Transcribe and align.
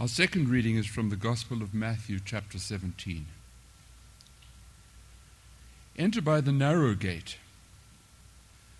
Our 0.00 0.08
second 0.08 0.48
reading 0.48 0.76
is 0.76 0.86
from 0.86 1.10
the 1.10 1.14
Gospel 1.14 1.60
of 1.60 1.74
Matthew, 1.74 2.20
chapter 2.24 2.58
17. 2.58 3.26
Enter 5.98 6.22
by 6.22 6.40
the 6.40 6.52
narrow 6.52 6.94
gate, 6.94 7.36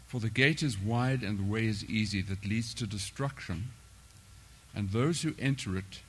for 0.07 0.19
the 0.19 0.31
gate 0.31 0.63
is 0.63 0.81
wide 0.81 1.23
and 1.23 1.39
the 1.39 1.43
way 1.43 1.67
is 1.67 1.85
easy 1.85 2.23
that 2.23 2.47
leads 2.47 2.73
to 2.73 2.87
destruction, 2.87 3.69
and 4.75 4.93
those 4.93 5.21
who 5.21 5.35
enter 5.39 5.77
it 5.77 6.01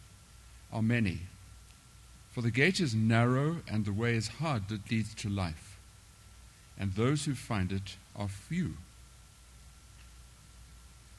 are 0.71 0.81
many. 0.81 1.23
For 2.31 2.39
the 2.39 2.49
gate 2.49 2.79
is 2.79 2.95
narrow 2.95 3.57
and 3.67 3.83
the 3.83 3.91
way 3.91 4.15
is 4.15 4.29
hard 4.39 4.69
that 4.69 4.89
leads 4.89 5.13
to 5.15 5.29
life, 5.29 5.77
and 6.79 6.93
those 6.93 7.25
who 7.25 7.35
find 7.35 7.73
it 7.73 7.97
are 8.15 8.29
few. 8.29 8.75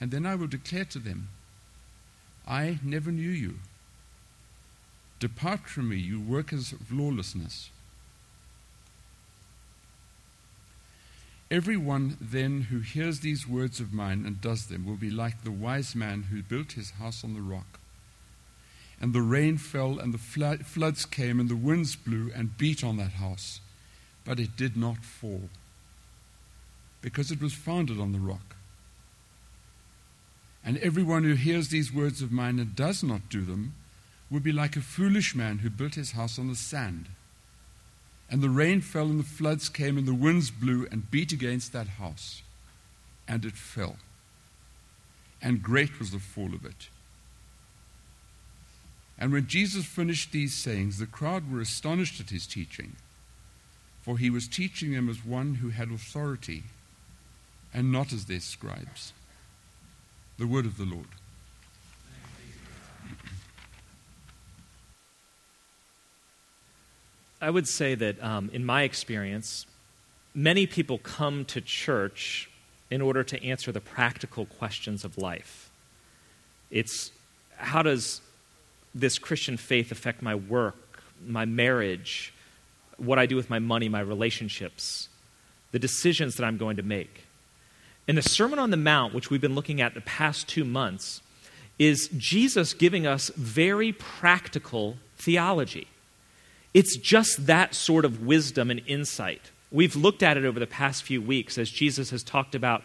And 0.00 0.10
then 0.10 0.26
I 0.26 0.34
will 0.34 0.46
declare 0.46 0.84
to 0.86 0.98
them, 0.98 1.28
I 2.46 2.78
never 2.82 3.10
knew 3.10 3.30
you. 3.30 3.54
Depart 5.18 5.68
from 5.68 5.88
me, 5.88 5.96
you 5.96 6.20
workers 6.20 6.72
of 6.72 6.92
lawlessness. 6.92 7.70
Everyone 11.50 12.16
then 12.20 12.62
who 12.62 12.80
hears 12.80 13.20
these 13.20 13.48
words 13.48 13.78
of 13.78 13.92
mine 13.92 14.24
and 14.26 14.40
does 14.40 14.66
them 14.66 14.84
will 14.84 14.96
be 14.96 15.10
like 15.10 15.44
the 15.44 15.50
wise 15.50 15.94
man 15.94 16.24
who 16.24 16.42
built 16.42 16.72
his 16.72 16.90
house 16.92 17.22
on 17.22 17.34
the 17.34 17.40
rock. 17.40 17.78
And 19.00 19.12
the 19.12 19.22
rain 19.22 19.56
fell, 19.58 19.98
and 19.98 20.12
the 20.12 20.18
flood, 20.18 20.66
floods 20.66 21.04
came, 21.04 21.38
and 21.38 21.48
the 21.48 21.56
winds 21.56 21.94
blew 21.96 22.32
and 22.34 22.56
beat 22.56 22.82
on 22.82 22.96
that 22.96 23.12
house. 23.12 23.60
But 24.24 24.40
it 24.40 24.56
did 24.56 24.76
not 24.76 25.04
fall, 25.04 25.50
because 27.00 27.30
it 27.30 27.40
was 27.40 27.52
founded 27.52 28.00
on 28.00 28.12
the 28.12 28.18
rock. 28.18 28.55
And 30.66 30.78
everyone 30.78 31.22
who 31.22 31.34
hears 31.34 31.68
these 31.68 31.92
words 31.92 32.20
of 32.20 32.32
mine 32.32 32.58
and 32.58 32.74
does 32.74 33.04
not 33.04 33.28
do 33.30 33.44
them 33.44 33.74
will 34.28 34.40
be 34.40 34.50
like 34.50 34.74
a 34.74 34.80
foolish 34.80 35.32
man 35.32 35.58
who 35.58 35.70
built 35.70 35.94
his 35.94 36.10
house 36.12 36.40
on 36.40 36.48
the 36.48 36.56
sand. 36.56 37.06
And 38.28 38.42
the 38.42 38.50
rain 38.50 38.80
fell, 38.80 39.06
and 39.06 39.20
the 39.20 39.24
floods 39.24 39.68
came, 39.68 39.96
and 39.96 40.08
the 40.08 40.12
winds 40.12 40.50
blew 40.50 40.88
and 40.90 41.08
beat 41.08 41.30
against 41.30 41.72
that 41.72 41.86
house, 41.86 42.42
and 43.28 43.44
it 43.44 43.52
fell. 43.52 43.96
And 45.40 45.62
great 45.62 46.00
was 46.00 46.10
the 46.10 46.18
fall 46.18 46.52
of 46.52 46.64
it. 46.64 46.88
And 49.16 49.32
when 49.32 49.46
Jesus 49.46 49.84
finished 49.84 50.32
these 50.32 50.52
sayings, 50.52 50.98
the 50.98 51.06
crowd 51.06 51.50
were 51.50 51.60
astonished 51.60 52.18
at 52.18 52.30
his 52.30 52.46
teaching, 52.46 52.96
for 54.02 54.18
he 54.18 54.30
was 54.30 54.48
teaching 54.48 54.92
them 54.92 55.08
as 55.08 55.24
one 55.24 55.54
who 55.54 55.68
had 55.68 55.92
authority, 55.92 56.64
and 57.72 57.92
not 57.92 58.12
as 58.12 58.24
their 58.24 58.40
scribes. 58.40 59.12
The 60.38 60.46
word 60.46 60.66
of 60.66 60.76
the 60.76 60.84
Lord. 60.84 61.06
I 67.40 67.50
would 67.50 67.68
say 67.68 67.94
that 67.94 68.22
um, 68.22 68.50
in 68.52 68.64
my 68.64 68.82
experience, 68.82 69.66
many 70.34 70.66
people 70.66 70.98
come 70.98 71.44
to 71.46 71.60
church 71.60 72.50
in 72.90 73.00
order 73.00 73.22
to 73.24 73.42
answer 73.42 73.72
the 73.72 73.80
practical 73.80 74.46
questions 74.46 75.04
of 75.04 75.18
life. 75.18 75.70
It's 76.70 77.12
how 77.56 77.82
does 77.82 78.20
this 78.94 79.18
Christian 79.18 79.56
faith 79.56 79.90
affect 79.90 80.22
my 80.22 80.34
work, 80.34 81.02
my 81.26 81.44
marriage, 81.44 82.32
what 82.96 83.18
I 83.18 83.26
do 83.26 83.36
with 83.36 83.50
my 83.50 83.58
money, 83.58 83.88
my 83.88 84.00
relationships, 84.00 85.08
the 85.72 85.78
decisions 85.78 86.36
that 86.36 86.44
I'm 86.44 86.56
going 86.56 86.76
to 86.76 86.82
make? 86.82 87.25
And 88.08 88.16
the 88.16 88.22
Sermon 88.22 88.58
on 88.58 88.70
the 88.70 88.76
Mount, 88.76 89.14
which 89.14 89.30
we've 89.30 89.40
been 89.40 89.54
looking 89.54 89.80
at 89.80 89.94
the 89.94 90.00
past 90.00 90.48
two 90.48 90.64
months, 90.64 91.22
is 91.78 92.08
Jesus 92.16 92.72
giving 92.72 93.06
us 93.06 93.30
very 93.30 93.92
practical 93.92 94.96
theology. 95.16 95.88
It's 96.72 96.96
just 96.96 97.46
that 97.46 97.74
sort 97.74 98.04
of 98.04 98.24
wisdom 98.24 98.70
and 98.70 98.80
insight. 98.86 99.50
We've 99.72 99.96
looked 99.96 100.22
at 100.22 100.36
it 100.36 100.44
over 100.44 100.60
the 100.60 100.66
past 100.66 101.02
few 101.02 101.20
weeks 101.20 101.58
as 101.58 101.70
Jesus 101.70 102.10
has 102.10 102.22
talked 102.22 102.54
about 102.54 102.82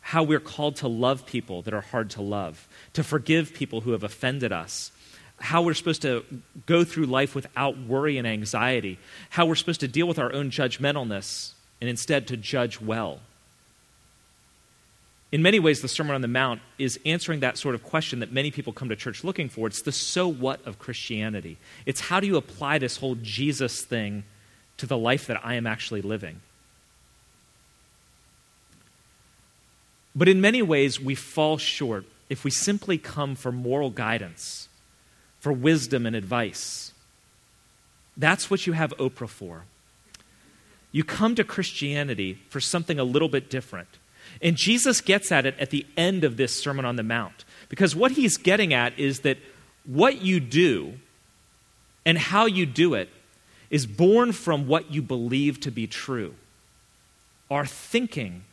how 0.00 0.22
we're 0.22 0.40
called 0.40 0.76
to 0.76 0.88
love 0.88 1.24
people 1.24 1.62
that 1.62 1.72
are 1.72 1.80
hard 1.80 2.10
to 2.10 2.22
love, 2.22 2.66
to 2.94 3.04
forgive 3.04 3.54
people 3.54 3.82
who 3.82 3.92
have 3.92 4.02
offended 4.02 4.52
us, 4.52 4.90
how 5.38 5.62
we're 5.62 5.74
supposed 5.74 6.02
to 6.02 6.24
go 6.66 6.84
through 6.84 7.06
life 7.06 7.34
without 7.34 7.78
worry 7.78 8.18
and 8.18 8.26
anxiety, 8.26 8.98
how 9.30 9.46
we're 9.46 9.54
supposed 9.54 9.80
to 9.80 9.88
deal 9.88 10.06
with 10.06 10.18
our 10.18 10.32
own 10.32 10.50
judgmentalness 10.50 11.52
and 11.80 11.88
instead 11.88 12.26
to 12.26 12.36
judge 12.36 12.80
well 12.80 13.20
in 15.34 15.42
many 15.42 15.58
ways, 15.58 15.80
the 15.80 15.88
Sermon 15.88 16.14
on 16.14 16.20
the 16.20 16.28
Mount 16.28 16.60
is 16.78 17.00
answering 17.04 17.40
that 17.40 17.58
sort 17.58 17.74
of 17.74 17.82
question 17.82 18.20
that 18.20 18.30
many 18.30 18.52
people 18.52 18.72
come 18.72 18.88
to 18.88 18.94
church 18.94 19.24
looking 19.24 19.48
for. 19.48 19.66
It's 19.66 19.82
the 19.82 19.90
so 19.90 20.28
what 20.28 20.64
of 20.64 20.78
Christianity. 20.78 21.58
It's 21.86 22.02
how 22.02 22.20
do 22.20 22.28
you 22.28 22.36
apply 22.36 22.78
this 22.78 22.98
whole 22.98 23.16
Jesus 23.16 23.82
thing 23.82 24.22
to 24.76 24.86
the 24.86 24.96
life 24.96 25.26
that 25.26 25.44
I 25.44 25.54
am 25.54 25.66
actually 25.66 26.02
living? 26.02 26.40
But 30.14 30.28
in 30.28 30.40
many 30.40 30.62
ways, 30.62 31.00
we 31.00 31.16
fall 31.16 31.58
short 31.58 32.04
if 32.30 32.44
we 32.44 32.52
simply 32.52 32.96
come 32.96 33.34
for 33.34 33.50
moral 33.50 33.90
guidance, 33.90 34.68
for 35.40 35.52
wisdom 35.52 36.06
and 36.06 36.14
advice. 36.14 36.92
That's 38.16 38.52
what 38.52 38.68
you 38.68 38.74
have 38.74 38.96
Oprah 38.98 39.28
for. 39.28 39.64
You 40.92 41.02
come 41.02 41.34
to 41.34 41.42
Christianity 41.42 42.38
for 42.50 42.60
something 42.60 43.00
a 43.00 43.04
little 43.04 43.28
bit 43.28 43.50
different. 43.50 43.88
And 44.42 44.56
Jesus 44.56 45.00
gets 45.00 45.32
at 45.32 45.46
it 45.46 45.54
at 45.58 45.70
the 45.70 45.86
end 45.96 46.24
of 46.24 46.36
this 46.36 46.58
Sermon 46.58 46.84
on 46.84 46.96
the 46.96 47.02
Mount. 47.02 47.44
Because 47.68 47.96
what 47.96 48.12
he's 48.12 48.36
getting 48.36 48.74
at 48.74 48.98
is 48.98 49.20
that 49.20 49.38
what 49.84 50.22
you 50.22 50.40
do 50.40 50.94
and 52.04 52.18
how 52.18 52.46
you 52.46 52.66
do 52.66 52.94
it 52.94 53.08
is 53.70 53.86
born 53.86 54.32
from 54.32 54.66
what 54.66 54.92
you 54.92 55.02
believe 55.02 55.60
to 55.60 55.70
be 55.70 55.86
true. 55.86 56.34
Our 57.50 57.66
thinking 57.66 58.44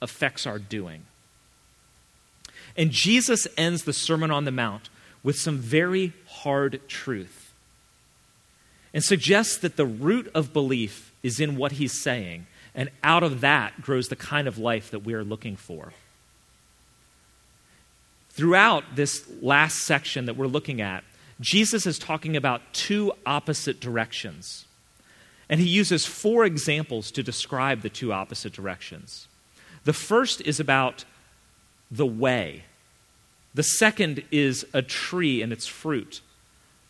affects 0.00 0.46
our 0.46 0.58
doing. 0.58 1.02
And 2.76 2.90
Jesus 2.90 3.46
ends 3.56 3.84
the 3.84 3.92
Sermon 3.92 4.30
on 4.30 4.44
the 4.44 4.50
Mount 4.50 4.88
with 5.22 5.38
some 5.38 5.58
very 5.58 6.12
hard 6.26 6.80
truth 6.88 7.52
and 8.94 9.02
suggests 9.02 9.56
that 9.58 9.76
the 9.76 9.86
root 9.86 10.30
of 10.34 10.52
belief 10.52 11.12
is 11.22 11.40
in 11.40 11.56
what 11.56 11.72
he's 11.72 11.92
saying 11.92 12.46
and 12.74 12.90
out 13.02 13.22
of 13.22 13.40
that 13.42 13.82
grows 13.82 14.08
the 14.08 14.16
kind 14.16 14.48
of 14.48 14.58
life 14.58 14.90
that 14.90 15.04
we 15.04 15.14
are 15.14 15.24
looking 15.24 15.56
for. 15.56 15.92
Throughout 18.30 18.96
this 18.96 19.28
last 19.42 19.80
section 19.80 20.24
that 20.26 20.36
we're 20.36 20.46
looking 20.46 20.80
at, 20.80 21.04
Jesus 21.40 21.86
is 21.86 21.98
talking 21.98 22.36
about 22.36 22.62
two 22.72 23.12
opposite 23.26 23.78
directions. 23.78 24.64
And 25.48 25.60
he 25.60 25.68
uses 25.68 26.06
four 26.06 26.44
examples 26.44 27.10
to 27.10 27.22
describe 27.22 27.82
the 27.82 27.90
two 27.90 28.12
opposite 28.12 28.54
directions. 28.54 29.28
The 29.84 29.92
first 29.92 30.40
is 30.40 30.60
about 30.60 31.04
the 31.90 32.06
way, 32.06 32.64
the 33.54 33.62
second 33.62 34.22
is 34.30 34.64
a 34.72 34.80
tree 34.80 35.42
and 35.42 35.52
its 35.52 35.66
fruit, 35.66 36.22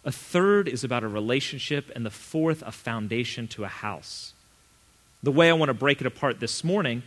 a 0.04 0.12
third 0.12 0.68
is 0.68 0.84
about 0.84 1.02
a 1.02 1.08
relationship, 1.08 1.90
and 1.94 2.06
the 2.06 2.10
fourth, 2.10 2.62
a 2.62 2.70
foundation 2.70 3.48
to 3.48 3.64
a 3.64 3.68
house. 3.68 4.32
The 5.22 5.32
way 5.32 5.48
I 5.48 5.52
want 5.52 5.68
to 5.68 5.74
break 5.74 6.00
it 6.00 6.06
apart 6.06 6.40
this 6.40 6.64
morning 6.64 7.02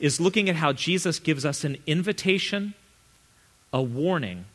is 0.00 0.20
looking 0.20 0.48
at 0.48 0.56
how 0.56 0.72
Jesus 0.72 1.18
gives 1.18 1.44
us 1.44 1.62
an 1.62 1.76
invitation, 1.86 2.74
a 3.72 3.82
warning, 3.82 4.46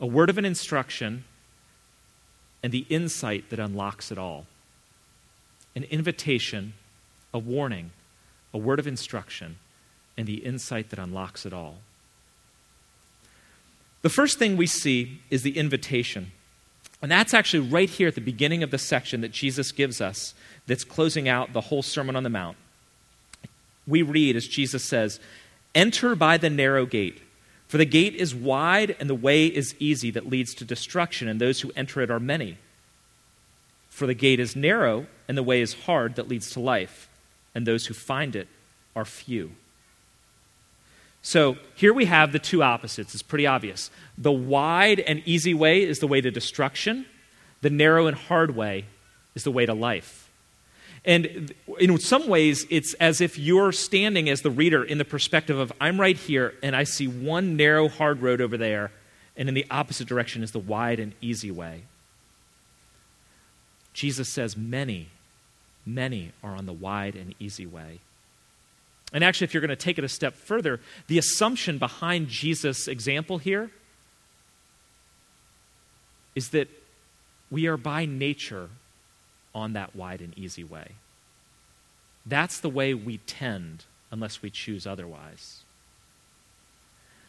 a 0.00 0.06
word 0.06 0.28
of 0.28 0.36
an 0.36 0.44
instruction, 0.44 1.24
and 2.62 2.72
the 2.72 2.84
insight 2.90 3.48
that 3.50 3.58
unlocks 3.58 4.12
it 4.12 4.18
all. 4.18 4.46
An 5.74 5.84
invitation, 5.84 6.74
a 7.32 7.38
warning, 7.38 7.90
a 8.52 8.58
word 8.58 8.78
of 8.78 8.86
instruction, 8.86 9.56
and 10.16 10.26
the 10.26 10.44
insight 10.44 10.90
that 10.90 10.98
unlocks 10.98 11.46
it 11.46 11.52
all. 11.52 11.76
The 14.02 14.10
first 14.10 14.38
thing 14.38 14.56
we 14.56 14.66
see 14.66 15.20
is 15.30 15.42
the 15.42 15.56
invitation. 15.56 16.32
And 17.00 17.10
that's 17.10 17.32
actually 17.32 17.68
right 17.68 17.88
here 17.88 18.08
at 18.08 18.14
the 18.14 18.20
beginning 18.20 18.62
of 18.62 18.70
the 18.70 18.78
section 18.78 19.20
that 19.22 19.30
Jesus 19.30 19.72
gives 19.72 20.00
us 20.00 20.34
that's 20.66 20.84
closing 20.84 21.28
out 21.28 21.52
the 21.52 21.60
whole 21.60 21.82
Sermon 21.82 22.16
on 22.16 22.22
the 22.22 22.30
Mount. 22.30 22.56
We 23.86 24.02
read 24.02 24.36
as 24.36 24.46
Jesus 24.46 24.84
says, 24.84 25.20
Enter 25.74 26.14
by 26.14 26.36
the 26.36 26.50
narrow 26.50 26.86
gate, 26.86 27.20
for 27.68 27.78
the 27.78 27.84
gate 27.84 28.14
is 28.14 28.34
wide 28.34 28.96
and 28.98 29.08
the 29.08 29.14
way 29.14 29.46
is 29.46 29.74
easy 29.78 30.10
that 30.10 30.28
leads 30.28 30.54
to 30.54 30.64
destruction, 30.64 31.28
and 31.28 31.40
those 31.40 31.60
who 31.60 31.72
enter 31.76 32.00
it 32.00 32.10
are 32.10 32.20
many. 32.20 32.58
For 33.88 34.06
the 34.06 34.14
gate 34.14 34.40
is 34.40 34.56
narrow 34.56 35.06
and 35.28 35.36
the 35.38 35.42
way 35.42 35.60
is 35.60 35.84
hard 35.84 36.16
that 36.16 36.28
leads 36.28 36.50
to 36.50 36.60
life, 36.60 37.08
and 37.54 37.66
those 37.66 37.86
who 37.86 37.94
find 37.94 38.34
it 38.34 38.48
are 38.96 39.04
few. 39.04 39.52
So 41.22 41.58
here 41.74 41.92
we 41.92 42.06
have 42.06 42.32
the 42.32 42.38
two 42.38 42.62
opposites. 42.62 43.14
It's 43.14 43.22
pretty 43.22 43.46
obvious. 43.46 43.90
The 44.16 44.32
wide 44.32 45.00
and 45.00 45.22
easy 45.26 45.54
way 45.54 45.82
is 45.82 45.98
the 45.98 46.06
way 46.06 46.20
to 46.20 46.30
destruction, 46.30 47.06
the 47.62 47.70
narrow 47.70 48.06
and 48.06 48.16
hard 48.16 48.56
way 48.56 48.86
is 49.34 49.44
the 49.44 49.52
way 49.52 49.66
to 49.66 49.74
life. 49.74 50.19
And 51.04 51.54
in 51.78 51.98
some 51.98 52.28
ways, 52.28 52.66
it's 52.68 52.92
as 52.94 53.20
if 53.20 53.38
you're 53.38 53.72
standing 53.72 54.28
as 54.28 54.42
the 54.42 54.50
reader 54.50 54.84
in 54.84 54.98
the 54.98 55.04
perspective 55.04 55.58
of, 55.58 55.72
I'm 55.80 55.98
right 55.98 56.16
here, 56.16 56.54
and 56.62 56.76
I 56.76 56.84
see 56.84 57.08
one 57.08 57.56
narrow, 57.56 57.88
hard 57.88 58.20
road 58.20 58.40
over 58.40 58.58
there, 58.58 58.92
and 59.36 59.48
in 59.48 59.54
the 59.54 59.66
opposite 59.70 60.06
direction 60.06 60.42
is 60.42 60.52
the 60.52 60.58
wide 60.58 61.00
and 61.00 61.14
easy 61.20 61.50
way. 61.50 61.82
Jesus 63.94 64.28
says, 64.28 64.56
Many, 64.56 65.08
many 65.86 66.32
are 66.42 66.54
on 66.54 66.66
the 66.66 66.72
wide 66.72 67.16
and 67.16 67.34
easy 67.38 67.66
way. 67.66 68.00
And 69.12 69.24
actually, 69.24 69.46
if 69.46 69.54
you're 69.54 69.62
going 69.62 69.70
to 69.70 69.76
take 69.76 69.98
it 69.98 70.04
a 70.04 70.08
step 70.08 70.34
further, 70.34 70.80
the 71.08 71.18
assumption 71.18 71.78
behind 71.78 72.28
Jesus' 72.28 72.86
example 72.86 73.38
here 73.38 73.70
is 76.34 76.50
that 76.50 76.68
we 77.50 77.66
are 77.66 77.76
by 77.76 78.04
nature 78.04 78.68
on 79.54 79.72
that 79.72 79.94
wide 79.96 80.20
and 80.20 80.36
easy 80.38 80.64
way. 80.64 80.92
That's 82.26 82.60
the 82.60 82.68
way 82.68 82.94
we 82.94 83.18
tend 83.18 83.84
unless 84.10 84.42
we 84.42 84.50
choose 84.50 84.86
otherwise. 84.86 85.62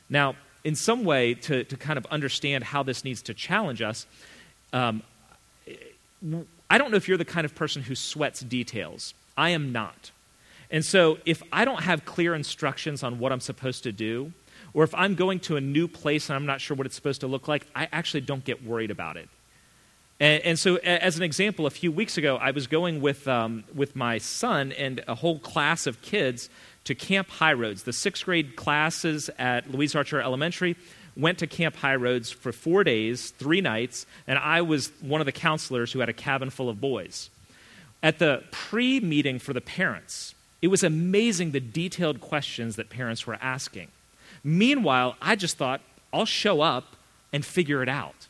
Now, 0.09 0.35
in 0.63 0.75
some 0.75 1.03
way, 1.03 1.33
to, 1.33 1.63
to 1.63 1.77
kind 1.77 1.97
of 1.97 2.05
understand 2.07 2.65
how 2.65 2.83
this 2.83 3.03
needs 3.03 3.21
to 3.23 3.33
challenge 3.33 3.81
us, 3.81 4.05
um, 4.73 5.01
I 6.69 6.77
don't 6.77 6.91
know 6.91 6.97
if 6.97 7.07
you're 7.07 7.17
the 7.17 7.25
kind 7.25 7.45
of 7.45 7.55
person 7.55 7.81
who 7.81 7.95
sweats 7.95 8.41
details. 8.41 9.13
I 9.37 9.49
am 9.49 9.71
not. 9.71 10.11
And 10.69 10.85
so, 10.85 11.17
if 11.25 11.41
I 11.51 11.65
don't 11.65 11.81
have 11.81 12.05
clear 12.05 12.35
instructions 12.35 13.03
on 13.03 13.19
what 13.19 13.31
I'm 13.31 13.39
supposed 13.39 13.83
to 13.83 13.91
do, 13.91 14.33
or 14.73 14.83
if 14.83 14.93
I'm 14.95 15.15
going 15.15 15.39
to 15.41 15.57
a 15.57 15.61
new 15.61 15.87
place 15.87 16.29
and 16.29 16.35
I'm 16.35 16.45
not 16.45 16.61
sure 16.61 16.77
what 16.77 16.85
it's 16.85 16.95
supposed 16.95 17.21
to 17.21 17.27
look 17.27 17.47
like, 17.47 17.65
I 17.75 17.89
actually 17.91 18.21
don't 18.21 18.43
get 18.43 18.63
worried 18.63 18.91
about 18.91 19.17
it. 19.17 19.27
And, 20.21 20.43
and 20.43 20.59
so, 20.59 20.75
as 20.75 21.17
an 21.17 21.23
example, 21.23 21.65
a 21.65 21.71
few 21.71 21.91
weeks 21.91 22.15
ago, 22.15 22.37
I 22.37 22.51
was 22.51 22.67
going 22.67 23.01
with, 23.01 23.27
um, 23.27 23.63
with 23.73 23.95
my 23.95 24.19
son 24.19 24.71
and 24.73 25.03
a 25.07 25.15
whole 25.15 25.39
class 25.39 25.87
of 25.87 25.99
kids 26.03 26.47
to 26.83 26.93
Camp 26.93 27.27
High 27.27 27.53
Roads. 27.53 27.83
The 27.83 27.91
sixth 27.91 28.25
grade 28.25 28.55
classes 28.55 29.31
at 29.39 29.71
Louise 29.71 29.95
Archer 29.95 30.21
Elementary 30.21 30.77
went 31.17 31.39
to 31.39 31.47
Camp 31.47 31.75
High 31.75 31.95
Roads 31.95 32.29
for 32.29 32.51
four 32.51 32.83
days, 32.83 33.31
three 33.31 33.61
nights, 33.61 34.05
and 34.27 34.37
I 34.37 34.61
was 34.61 34.91
one 35.01 35.21
of 35.21 35.25
the 35.25 35.31
counselors 35.31 35.91
who 35.91 36.01
had 36.01 36.09
a 36.09 36.13
cabin 36.13 36.51
full 36.51 36.69
of 36.69 36.79
boys. 36.79 37.31
At 38.03 38.19
the 38.19 38.43
pre 38.51 38.99
meeting 38.99 39.39
for 39.39 39.53
the 39.53 39.61
parents, 39.61 40.35
it 40.61 40.67
was 40.67 40.83
amazing 40.83 41.49
the 41.49 41.59
detailed 41.59 42.21
questions 42.21 42.75
that 42.75 42.91
parents 42.91 43.25
were 43.25 43.39
asking. 43.41 43.87
Meanwhile, 44.43 45.15
I 45.19 45.35
just 45.35 45.57
thought, 45.57 45.81
I'll 46.13 46.25
show 46.25 46.61
up 46.61 46.95
and 47.33 47.43
figure 47.43 47.81
it 47.81 47.89
out. 47.89 48.27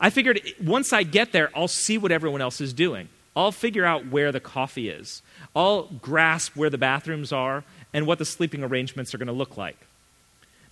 I 0.00 0.10
figured 0.10 0.40
once 0.62 0.92
I 0.92 1.02
get 1.02 1.32
there, 1.32 1.50
I'll 1.54 1.68
see 1.68 1.98
what 1.98 2.12
everyone 2.12 2.40
else 2.40 2.60
is 2.60 2.72
doing. 2.72 3.08
I'll 3.34 3.52
figure 3.52 3.84
out 3.84 4.08
where 4.08 4.32
the 4.32 4.40
coffee 4.40 4.88
is. 4.88 5.22
I'll 5.54 5.84
grasp 5.84 6.56
where 6.56 6.70
the 6.70 6.78
bathrooms 6.78 7.32
are 7.32 7.64
and 7.92 8.06
what 8.06 8.18
the 8.18 8.24
sleeping 8.24 8.64
arrangements 8.64 9.14
are 9.14 9.18
going 9.18 9.26
to 9.26 9.32
look 9.32 9.56
like. 9.56 9.76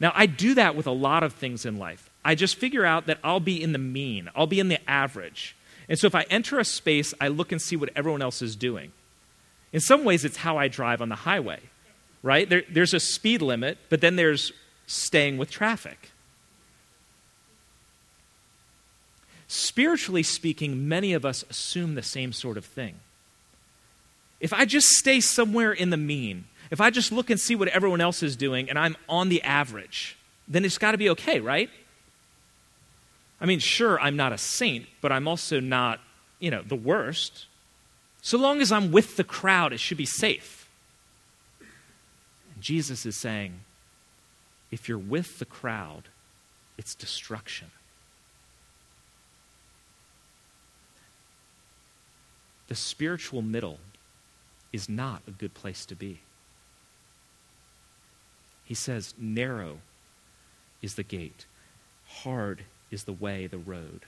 Now, 0.00 0.12
I 0.14 0.26
do 0.26 0.54
that 0.54 0.74
with 0.74 0.86
a 0.86 0.92
lot 0.92 1.22
of 1.22 1.34
things 1.34 1.64
in 1.64 1.76
life. 1.76 2.10
I 2.24 2.34
just 2.34 2.56
figure 2.56 2.84
out 2.84 3.06
that 3.06 3.18
I'll 3.22 3.40
be 3.40 3.62
in 3.62 3.72
the 3.72 3.78
mean, 3.78 4.30
I'll 4.34 4.46
be 4.46 4.60
in 4.60 4.68
the 4.68 4.90
average. 4.90 5.54
And 5.88 5.98
so 5.98 6.06
if 6.06 6.14
I 6.14 6.22
enter 6.30 6.58
a 6.58 6.64
space, 6.64 7.12
I 7.20 7.28
look 7.28 7.52
and 7.52 7.60
see 7.60 7.76
what 7.76 7.90
everyone 7.94 8.22
else 8.22 8.40
is 8.40 8.56
doing. 8.56 8.92
In 9.72 9.80
some 9.80 10.04
ways, 10.04 10.24
it's 10.24 10.38
how 10.38 10.56
I 10.56 10.68
drive 10.68 11.02
on 11.02 11.10
the 11.10 11.14
highway, 11.14 11.60
right? 12.22 12.48
There, 12.48 12.62
there's 12.70 12.94
a 12.94 13.00
speed 13.00 13.42
limit, 13.42 13.76
but 13.90 14.00
then 14.00 14.16
there's 14.16 14.52
staying 14.86 15.36
with 15.36 15.50
traffic. 15.50 16.10
Spiritually 19.46 20.22
speaking, 20.22 20.88
many 20.88 21.12
of 21.12 21.24
us 21.24 21.44
assume 21.50 21.94
the 21.94 22.02
same 22.02 22.32
sort 22.32 22.56
of 22.56 22.64
thing. 22.64 22.96
If 24.40 24.52
I 24.52 24.64
just 24.64 24.88
stay 24.88 25.20
somewhere 25.20 25.72
in 25.72 25.90
the 25.90 25.96
mean, 25.96 26.44
if 26.70 26.80
I 26.80 26.90
just 26.90 27.12
look 27.12 27.30
and 27.30 27.38
see 27.38 27.54
what 27.54 27.68
everyone 27.68 28.00
else 28.00 28.22
is 28.22 28.36
doing 28.36 28.68
and 28.68 28.78
I'm 28.78 28.96
on 29.08 29.28
the 29.28 29.42
average, 29.42 30.16
then 30.48 30.64
it's 30.64 30.78
got 30.78 30.92
to 30.92 30.98
be 30.98 31.10
okay, 31.10 31.40
right? 31.40 31.70
I 33.40 33.46
mean, 33.46 33.58
sure, 33.58 34.00
I'm 34.00 34.16
not 34.16 34.32
a 34.32 34.38
saint, 34.38 34.86
but 35.00 35.12
I'm 35.12 35.28
also 35.28 35.60
not, 35.60 36.00
you 36.38 36.50
know, 36.50 36.62
the 36.62 36.76
worst. 36.76 37.46
So 38.22 38.38
long 38.38 38.60
as 38.60 38.72
I'm 38.72 38.90
with 38.90 39.16
the 39.16 39.24
crowd, 39.24 39.72
it 39.72 39.80
should 39.80 39.98
be 39.98 40.06
safe. 40.06 40.68
And 42.54 42.62
Jesus 42.62 43.04
is 43.04 43.16
saying, 43.16 43.60
if 44.70 44.88
you're 44.88 44.98
with 44.98 45.38
the 45.38 45.44
crowd, 45.44 46.04
it's 46.78 46.94
destruction. 46.94 47.68
The 52.68 52.74
spiritual 52.74 53.42
middle 53.42 53.78
is 54.72 54.88
not 54.88 55.22
a 55.28 55.30
good 55.30 55.54
place 55.54 55.86
to 55.86 55.94
be. 55.94 56.20
He 58.64 58.74
says, 58.74 59.14
narrow 59.18 59.78
is 60.80 60.94
the 60.94 61.02
gate, 61.02 61.46
hard 62.06 62.62
is 62.90 63.04
the 63.04 63.12
way, 63.12 63.46
the 63.46 63.58
road 63.58 64.06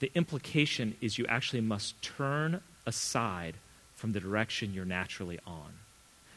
the 0.00 0.10
implication 0.14 0.96
is 1.00 1.18
you 1.18 1.26
actually 1.26 1.62
must 1.62 2.00
turn 2.02 2.60
aside 2.84 3.54
from 3.94 4.12
the 4.12 4.20
direction 4.20 4.74
you're 4.74 4.84
naturally 4.84 5.38
on. 5.46 5.72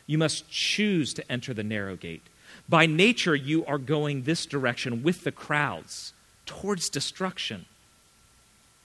You 0.08 0.18
must 0.18 0.50
choose 0.50 1.13
to 1.16 1.32
enter 1.32 1.54
the 1.54 1.63
narrow 1.63 1.96
gate. 1.96 2.24
By 2.68 2.86
nature, 2.86 3.36
you 3.36 3.66
are 3.66 3.78
going 3.78 4.24
this 4.24 4.46
direction 4.46 5.04
with 5.04 5.24
the 5.24 5.32
crowds 5.32 6.13
towards 6.46 6.89
destruction. 6.89 7.66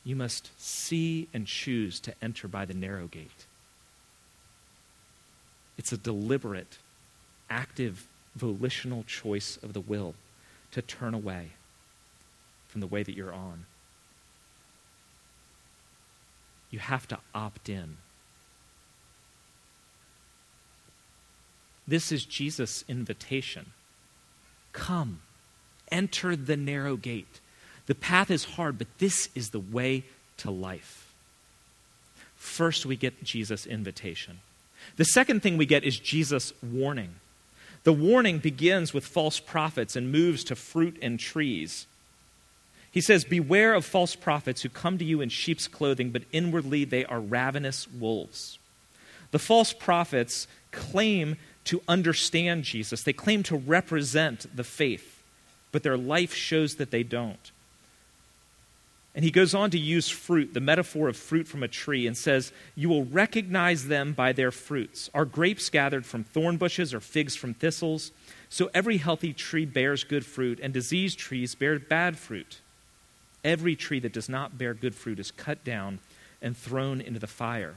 You 0.04 0.16
must 0.16 0.50
see 0.61 1.28
and 1.32 1.46
choose 1.46 1.99
to 2.00 2.14
enter 2.23 2.46
by 2.46 2.66
the 2.66 2.75
narrow 2.75 3.06
gate. 3.06 3.46
It's 5.78 5.92
a 5.92 5.96
deliberate, 5.96 6.78
active, 7.49 8.06
volitional 8.37 9.02
choice 9.04 9.58
of 9.62 9.73
the 9.73 9.80
will 9.80 10.14
to 10.73 10.82
turn 10.82 11.14
away 11.14 11.50
from 12.68 12.80
the 12.80 12.87
way 12.87 13.02
that 13.02 13.16
you're 13.16 13.32
on. 13.32 13.66
You 16.70 16.80
have 16.80 17.08
to 17.08 17.18
opt 17.34 17.68
in. 17.68 17.96
This 21.87 22.11
is 22.11 22.25
Jesus' 22.25 22.84
invitation. 22.88 23.73
Come, 24.73 25.20
enter 25.90 26.34
the 26.34 26.56
narrow 26.56 26.96
gate. 26.96 27.40
The 27.87 27.95
path 27.95 28.31
is 28.31 28.45
hard, 28.45 28.79
but 28.79 28.87
this 28.99 29.29
is 29.35 29.50
the 29.50 29.61
way 29.61 30.05
to 30.38 30.50
life. 30.50 31.12
First, 32.37 32.87
we 32.87 32.97
get 32.97 33.25
Jesus' 33.25 33.67
invitation. 33.67 34.41
The 34.97 35.05
second 35.05 35.43
thing 35.43 35.57
we 35.57 35.67
get 35.67 35.85
is 35.85 35.99
Jesus' 35.99 36.53
warning. 36.62 37.14
The 37.85 37.93
warning 37.93 38.38
begins 38.38 38.95
with 38.95 39.07
false 39.07 39.41
prophets 39.41 39.97
and 39.97 40.11
moves 40.11 40.45
to 40.45 40.57
fruit 40.57 40.99
and 41.03 41.19
trees. 41.19 41.87
He 42.91 43.00
says, 43.00 43.25
Beware 43.25 43.75
of 43.75 43.85
false 43.85 44.14
prophets 44.14 44.62
who 44.62 44.69
come 44.69 44.99
to 44.99 45.05
you 45.05 45.21
in 45.21 45.29
sheep's 45.29 45.69
clothing, 45.69 46.11
but 46.11 46.23
inwardly 46.33 46.85
they 46.85 47.05
are 47.05 47.21
ravenous 47.21 47.88
wolves. 47.88 48.59
The 49.33 49.38
false 49.38 49.73
prophets 49.73 50.47
claim 50.71 51.37
to 51.64 51.83
understand 51.88 52.64
Jesus, 52.64 53.03
they 53.03 53.12
claim 53.12 53.43
to 53.45 53.57
represent 53.57 54.47
the 54.55 54.64
faith, 54.64 55.23
but 55.73 55.83
their 55.83 55.97
life 55.97 56.35
shows 56.35 56.76
that 56.76 56.91
they 56.91 57.03
don't. 57.03 57.50
And 59.14 59.25
he 59.25 59.30
goes 59.30 59.54
on 59.54 59.71
to 59.71 59.78
use 59.78 60.09
fruit, 60.09 60.54
the 60.54 60.61
metaphor 60.61 61.09
of 61.09 61.16
fruit 61.16 61.47
from 61.47 61.62
a 61.62 61.68
tree, 61.68 62.06
and 62.06 62.16
says, 62.16 62.52
You 62.75 62.88
will 62.88 63.04
recognize 63.04 63.87
them 63.87 64.12
by 64.12 64.33
their 64.33 64.50
fruits. 64.50 65.09
Are 65.14 65.25
grapes 65.25 65.71
gathered 65.71 66.04
from 66.04 66.25
thorn 66.25 66.56
bushes 66.56 66.92
or 66.92 67.00
figs 67.00 67.37
from 67.37 67.54
thistles? 67.54 68.11
So 68.49 68.71
every 68.75 68.97
healthy 68.97 69.33
tree 69.33 69.66
bears 69.66 70.02
good 70.02 70.26
fruit, 70.26 70.59
and 70.61 70.75
diseased 70.75 71.18
trees 71.18 71.54
bear 71.54 71.78
bad 71.78 72.18
fruit. 72.18 72.61
Every 73.44 73.76
tree 73.76 74.00
that 74.00 74.12
does 74.12 74.28
not 74.28 74.59
bear 74.59 74.75
good 74.75 74.94
fruit 74.94 75.21
is 75.21 75.30
cut 75.30 75.62
down 75.62 76.00
and 76.42 76.56
thrown 76.56 77.00
into 77.00 77.21
the 77.21 77.26
fire. 77.26 77.75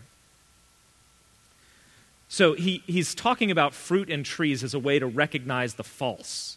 So 2.30 2.54
he, 2.54 2.84
he's 2.88 3.16
talking 3.16 3.52
about 3.52 3.74
fruit 3.74 4.10
and 4.10 4.26
trees 4.26 4.64
as 4.64 4.74
a 4.74 4.80
way 4.80 5.00
to 5.00 5.08
recognize 5.08 5.76
the 5.76 5.84
false. 5.84 6.57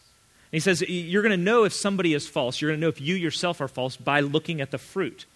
He 0.50 0.61
says, 0.61 0.83
You're 0.83 1.23
going 1.23 1.38
to 1.38 1.42
know 1.42 1.64
if 1.64 1.73
somebody 1.73 2.14
is 2.14 2.26
false. 2.26 2.61
You're 2.61 2.71
going 2.71 2.80
to 2.80 2.83
know 2.83 2.88
if 2.88 3.00
you 3.00 3.14
yourself 3.14 3.61
are 3.61 3.69
false 3.69 3.97
by 3.97 4.21
looking 4.21 4.61
at 4.61 4.71
the 4.71 4.78
fruit. 4.78 5.26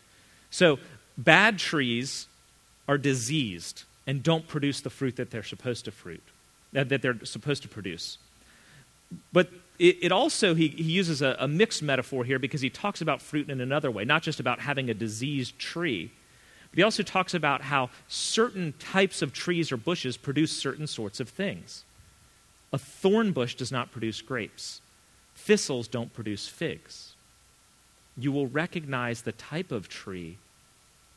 So, 0.51 0.79
bad 1.17 1.59
trees 1.59 2.27
are 2.89 2.99
diseased 2.99 3.85
and 4.07 4.23
don't 4.23 4.47
produce 4.47 4.81
the 4.81 4.91
fruit 4.91 5.17
that 5.17 5.31
they're 5.31 5.43
supposed 5.43 5.87
to 5.87 5.91
fruit, 5.91 6.23
that 6.73 6.89
they're 7.03 7.25
supposed 7.25 7.63
to 7.63 7.69
produce. 7.69 8.19
But 9.33 9.51
it, 9.79 9.99
it 10.03 10.13
also, 10.13 10.55
he, 10.55 10.69
he 10.69 10.83
uses 10.83 11.23
a, 11.23 11.37
a 11.39 11.49
mixed 11.49 11.83
metaphor 11.83 12.25
here 12.25 12.39
because 12.39 12.61
he 12.61 12.71
talks 12.71 13.01
about 13.01 13.23
fruit 13.23 13.49
in 13.49 13.61
another 13.61 13.91
way, 13.91 14.05
not 14.05 14.23
just 14.23 14.41
about 14.41 14.61
having 14.61 14.91
a 14.91 14.95
diseased 14.95 15.59
tree, 15.59 16.11
but 16.71 16.79
he 16.79 16.83
also 16.83 17.03
talks 17.05 17.35
about 17.35 17.63
how 17.63 17.91
certain 18.09 18.75
types 18.79 19.23
of 19.23 19.33
trees 19.33 19.71
or 19.71 19.77
bushes 19.77 20.17
produce 20.17 20.51
certain 20.51 20.87
sorts 20.87 21.21
of 21.21 21.29
things. 21.29 21.85
A 22.73 22.79
thorn 22.79 23.33
bush 23.33 23.55
does 23.55 23.71
not 23.71 23.93
produce 23.93 24.21
grapes. 24.21 24.81
Thistles 25.35 25.89
don't 25.89 26.13
produce 26.13 26.47
figs. 26.47 27.15
You 28.17 28.33
will 28.33 28.47
recognize 28.47 29.23
the 29.23 29.33
type 29.33 29.73
of 29.73 29.89
tree 29.89 30.39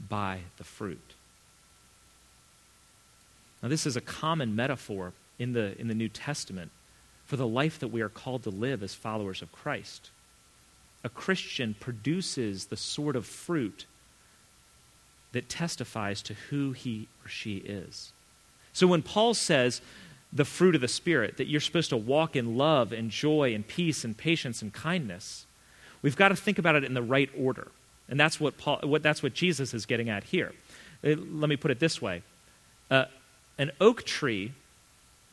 by 0.10 0.40
the 0.58 0.64
fruit. 0.64 1.14
Now, 3.62 3.70
this 3.70 3.86
is 3.86 3.96
a 3.96 4.02
common 4.02 4.56
metaphor 4.56 5.14
in 5.40 5.54
the, 5.54 5.80
in 5.80 5.88
the 5.88 5.96
New 5.96 6.10
Testament 6.10 6.72
for 7.26 7.36
the 7.36 7.48
life 7.48 7.80
that 7.80 7.90
we 7.90 8.02
are 8.02 8.10
called 8.10 8.44
to 8.44 8.50
live 8.50 8.82
as 8.82 8.94
followers 8.94 9.42
of 9.42 9.52
Christ. 9.52 10.10
A 11.04 11.10
Christian 11.10 11.76
produces 11.80 12.66
the 12.66 12.78
sort 12.78 13.16
of 13.16 13.26
fruit 13.26 13.86
that 15.34 15.50
testifies 15.50 16.22
to 16.24 16.34
who 16.50 16.72
he 16.72 17.08
or 17.24 17.28
she 17.28 17.58
is. 17.58 18.14
So 18.74 18.88
when 18.88 19.02
Paul 19.02 19.34
says, 19.34 19.82
the 20.32 20.46
fruit 20.46 20.76
of 20.76 20.82
the 20.82 20.88
Spirit, 20.88 21.38
that 21.38 21.48
you're 21.48 21.62
supposed 21.62 21.90
to 21.90 21.98
walk 21.98 22.36
in 22.36 22.58
love 22.58 22.92
and 22.92 23.10
joy 23.10 23.54
and 23.54 23.66
peace 23.68 24.04
and 24.04 24.18
patience 24.18 24.62
and 24.62 24.74
kindness, 24.74 25.46
we've 26.02 26.18
got 26.18 26.30
to 26.30 26.36
think 26.36 26.60
about 26.60 26.76
it 26.76 26.84
in 26.84 26.94
the 26.94 27.02
right 27.02 27.30
order. 27.38 27.72
And 28.10 28.20
that's 28.20 28.40
what, 28.40 28.58
Paul, 28.58 28.80
what, 28.84 29.04
that's 29.04 29.24
what 29.24 29.34
Jesus 29.34 29.74
is 29.74 29.86
getting 29.86 30.10
at 30.10 30.26
here. 30.26 30.54
Uh, 31.04 31.16
let 31.32 31.50
me 31.50 31.56
put 31.56 31.72
it 31.72 31.80
this 31.80 32.02
way 32.02 32.24
uh, 32.90 33.06
An 33.58 33.72
oak 33.80 34.04
tree 34.04 34.54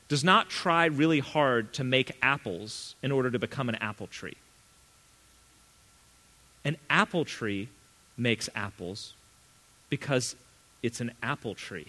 does 0.09 0.23
not 0.23 0.51
try 0.51 0.85
really 0.87 1.21
hard 1.21 1.73
to 1.75 1.85
make 1.85 2.13
apples 2.23 2.95
in 3.03 3.11
order 3.11 3.31
to 3.31 3.39
become 3.39 3.69
an 3.69 3.75
apple 3.77 4.07
tree. 4.07 4.37
An 6.65 6.77
apple 6.89 7.25
tree 7.25 7.69
makes 8.17 8.49
apples 8.55 9.15
because 9.91 10.37
it's 10.83 11.01
an 11.01 11.13
apple 11.23 11.55
tree. 11.55 11.87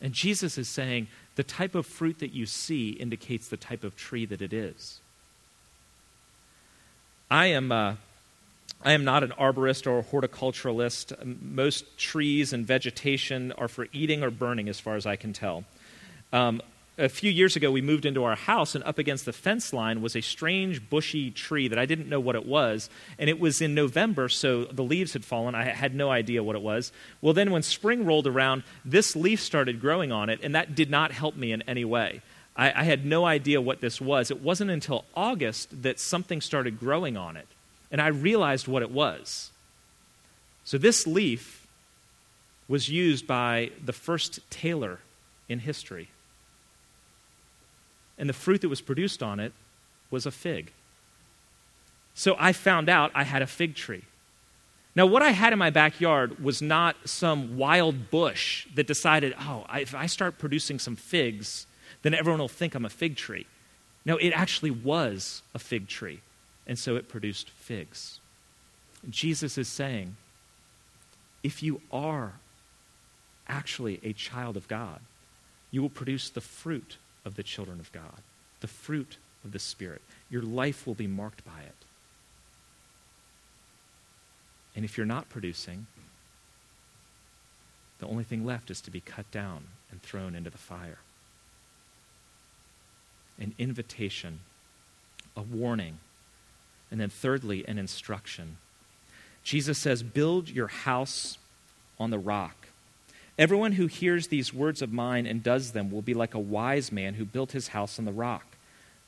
And 0.00 0.12
Jesus 0.12 0.58
is 0.58 0.68
saying 0.68 1.08
the 1.36 1.42
type 1.42 1.74
of 1.74 1.86
fruit 1.86 2.18
that 2.20 2.32
you 2.32 2.46
see 2.46 2.90
indicates 2.90 3.48
the 3.48 3.56
type 3.56 3.84
of 3.84 3.96
tree 3.96 4.26
that 4.26 4.42
it 4.42 4.52
is. 4.52 5.00
I 7.30 7.46
am, 7.46 7.72
uh, 7.72 7.96
I 8.82 8.92
am 8.92 9.04
not 9.04 9.22
an 9.22 9.30
arborist 9.38 9.86
or 9.86 9.98
a 9.98 10.02
horticulturalist. 10.02 11.42
Most 11.42 11.98
trees 11.98 12.52
and 12.52 12.66
vegetation 12.66 13.52
are 13.52 13.68
for 13.68 13.88
eating 13.92 14.22
or 14.22 14.30
burning, 14.30 14.68
as 14.68 14.80
far 14.80 14.96
as 14.96 15.04
I 15.04 15.16
can 15.16 15.32
tell. 15.32 15.64
Um, 16.32 16.62
a 16.98 17.08
few 17.08 17.30
years 17.30 17.54
ago, 17.54 17.70
we 17.70 17.80
moved 17.80 18.04
into 18.04 18.24
our 18.24 18.34
house, 18.34 18.74
and 18.74 18.82
up 18.82 18.98
against 18.98 19.24
the 19.24 19.32
fence 19.32 19.72
line 19.72 20.02
was 20.02 20.16
a 20.16 20.20
strange 20.20 20.90
bushy 20.90 21.30
tree 21.30 21.68
that 21.68 21.78
I 21.78 21.86
didn't 21.86 22.08
know 22.08 22.18
what 22.18 22.34
it 22.34 22.44
was. 22.44 22.90
And 23.18 23.30
it 23.30 23.38
was 23.38 23.60
in 23.60 23.74
November, 23.74 24.28
so 24.28 24.64
the 24.64 24.82
leaves 24.82 25.12
had 25.12 25.24
fallen. 25.24 25.54
I 25.54 25.64
had 25.64 25.94
no 25.94 26.10
idea 26.10 26.42
what 26.42 26.56
it 26.56 26.62
was. 26.62 26.90
Well, 27.20 27.32
then 27.32 27.52
when 27.52 27.62
spring 27.62 28.04
rolled 28.04 28.26
around, 28.26 28.64
this 28.84 29.14
leaf 29.14 29.40
started 29.40 29.80
growing 29.80 30.10
on 30.10 30.28
it, 30.28 30.40
and 30.42 30.54
that 30.56 30.74
did 30.74 30.90
not 30.90 31.12
help 31.12 31.36
me 31.36 31.52
in 31.52 31.62
any 31.62 31.84
way. 31.84 32.20
I, 32.56 32.80
I 32.80 32.84
had 32.84 33.06
no 33.06 33.24
idea 33.24 33.60
what 33.60 33.80
this 33.80 34.00
was. 34.00 34.30
It 34.30 34.42
wasn't 34.42 34.72
until 34.72 35.04
August 35.14 35.82
that 35.82 36.00
something 36.00 36.40
started 36.40 36.80
growing 36.80 37.16
on 37.16 37.36
it, 37.36 37.46
and 37.92 38.02
I 38.02 38.08
realized 38.08 38.66
what 38.66 38.82
it 38.82 38.90
was. 38.90 39.52
So 40.64 40.78
this 40.78 41.06
leaf 41.06 41.66
was 42.66 42.88
used 42.88 43.26
by 43.26 43.70
the 43.82 43.92
first 43.92 44.40
tailor 44.50 44.98
in 45.48 45.60
history 45.60 46.08
and 48.18 48.28
the 48.28 48.34
fruit 48.34 48.60
that 48.60 48.68
was 48.68 48.80
produced 48.80 49.22
on 49.22 49.40
it 49.40 49.52
was 50.10 50.26
a 50.26 50.30
fig. 50.30 50.72
So 52.14 52.34
I 52.38 52.52
found 52.52 52.88
out 52.88 53.12
I 53.14 53.24
had 53.24 53.42
a 53.42 53.46
fig 53.46 53.74
tree. 53.74 54.02
Now, 54.96 55.06
what 55.06 55.22
I 55.22 55.30
had 55.30 55.52
in 55.52 55.58
my 55.58 55.70
backyard 55.70 56.42
was 56.42 56.60
not 56.60 56.96
some 57.04 57.56
wild 57.56 58.10
bush 58.10 58.66
that 58.74 58.88
decided, 58.88 59.34
oh, 59.40 59.64
if 59.74 59.94
I 59.94 60.06
start 60.06 60.38
producing 60.38 60.80
some 60.80 60.96
figs, 60.96 61.66
then 62.02 62.14
everyone 62.14 62.40
will 62.40 62.48
think 62.48 62.74
I'm 62.74 62.84
a 62.84 62.90
fig 62.90 63.14
tree. 63.16 63.46
No, 64.04 64.16
it 64.16 64.30
actually 64.30 64.72
was 64.72 65.42
a 65.54 65.58
fig 65.60 65.86
tree, 65.86 66.20
and 66.66 66.78
so 66.78 66.96
it 66.96 67.08
produced 67.08 67.50
figs. 67.50 68.18
Jesus 69.08 69.56
is 69.56 69.68
saying, 69.68 70.16
if 71.44 71.62
you 71.62 71.80
are 71.92 72.32
actually 73.46 74.00
a 74.02 74.12
child 74.12 74.56
of 74.56 74.66
God, 74.66 75.00
you 75.70 75.80
will 75.82 75.90
produce 75.90 76.28
the 76.30 76.40
fruit 76.40 76.96
of 77.28 77.36
the 77.36 77.44
children 77.44 77.78
of 77.78 77.92
God, 77.92 78.22
the 78.60 78.66
fruit 78.66 79.18
of 79.44 79.52
the 79.52 79.60
Spirit. 79.60 80.02
Your 80.28 80.42
life 80.42 80.84
will 80.86 80.94
be 80.94 81.06
marked 81.06 81.44
by 81.44 81.60
it. 81.60 81.74
And 84.74 84.84
if 84.84 84.96
you're 84.96 85.06
not 85.06 85.28
producing, 85.28 85.86
the 88.00 88.06
only 88.06 88.24
thing 88.24 88.44
left 88.44 88.70
is 88.70 88.80
to 88.82 88.90
be 88.90 89.00
cut 89.00 89.30
down 89.30 89.64
and 89.90 90.02
thrown 90.02 90.34
into 90.34 90.50
the 90.50 90.58
fire. 90.58 90.98
An 93.38 93.54
invitation, 93.58 94.40
a 95.36 95.42
warning, 95.42 95.98
and 96.90 97.00
then 97.00 97.10
thirdly, 97.10 97.64
an 97.68 97.78
instruction. 97.78 98.56
Jesus 99.44 99.78
says, 99.78 100.02
Build 100.02 100.48
your 100.48 100.68
house 100.68 101.38
on 101.98 102.10
the 102.10 102.18
rock. 102.18 102.57
Everyone 103.38 103.72
who 103.72 103.86
hears 103.86 104.26
these 104.26 104.52
words 104.52 104.82
of 104.82 104.92
mine 104.92 105.24
and 105.24 105.44
does 105.44 105.70
them 105.70 105.92
will 105.92 106.02
be 106.02 106.12
like 106.12 106.34
a 106.34 106.40
wise 106.40 106.90
man 106.90 107.14
who 107.14 107.24
built 107.24 107.52
his 107.52 107.68
house 107.68 107.96
on 107.98 108.04
the 108.04 108.12
rock. 108.12 108.44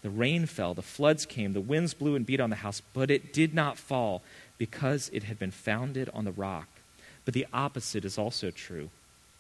The 0.03 0.11
rain 0.11 0.47
fell, 0.47 0.73
the 0.73 0.83
floods 0.83 1.27
came, 1.27 1.53
the 1.53 1.61
winds 1.61 1.95
blew 1.95 2.15
and 2.15 2.25
beat 2.25 2.41
on 2.41 2.49
the 2.51 2.57
house, 2.57 2.81
but 2.95 3.11
it 3.11 3.33
did 3.33 3.53
not 3.53 3.77
fall 3.77 4.23
because 4.57 5.11
it 5.13 5.25
had 5.25 5.39
been 5.39 5.51
founded 5.51 6.09
on 6.15 6.25
the 6.25 6.33
rock. 6.33 6.69
But 7.25 7.35
the 7.35 7.47
opposite 7.53 8.05
is 8.05 8.17
also 8.19 8.53
true. 8.53 8.91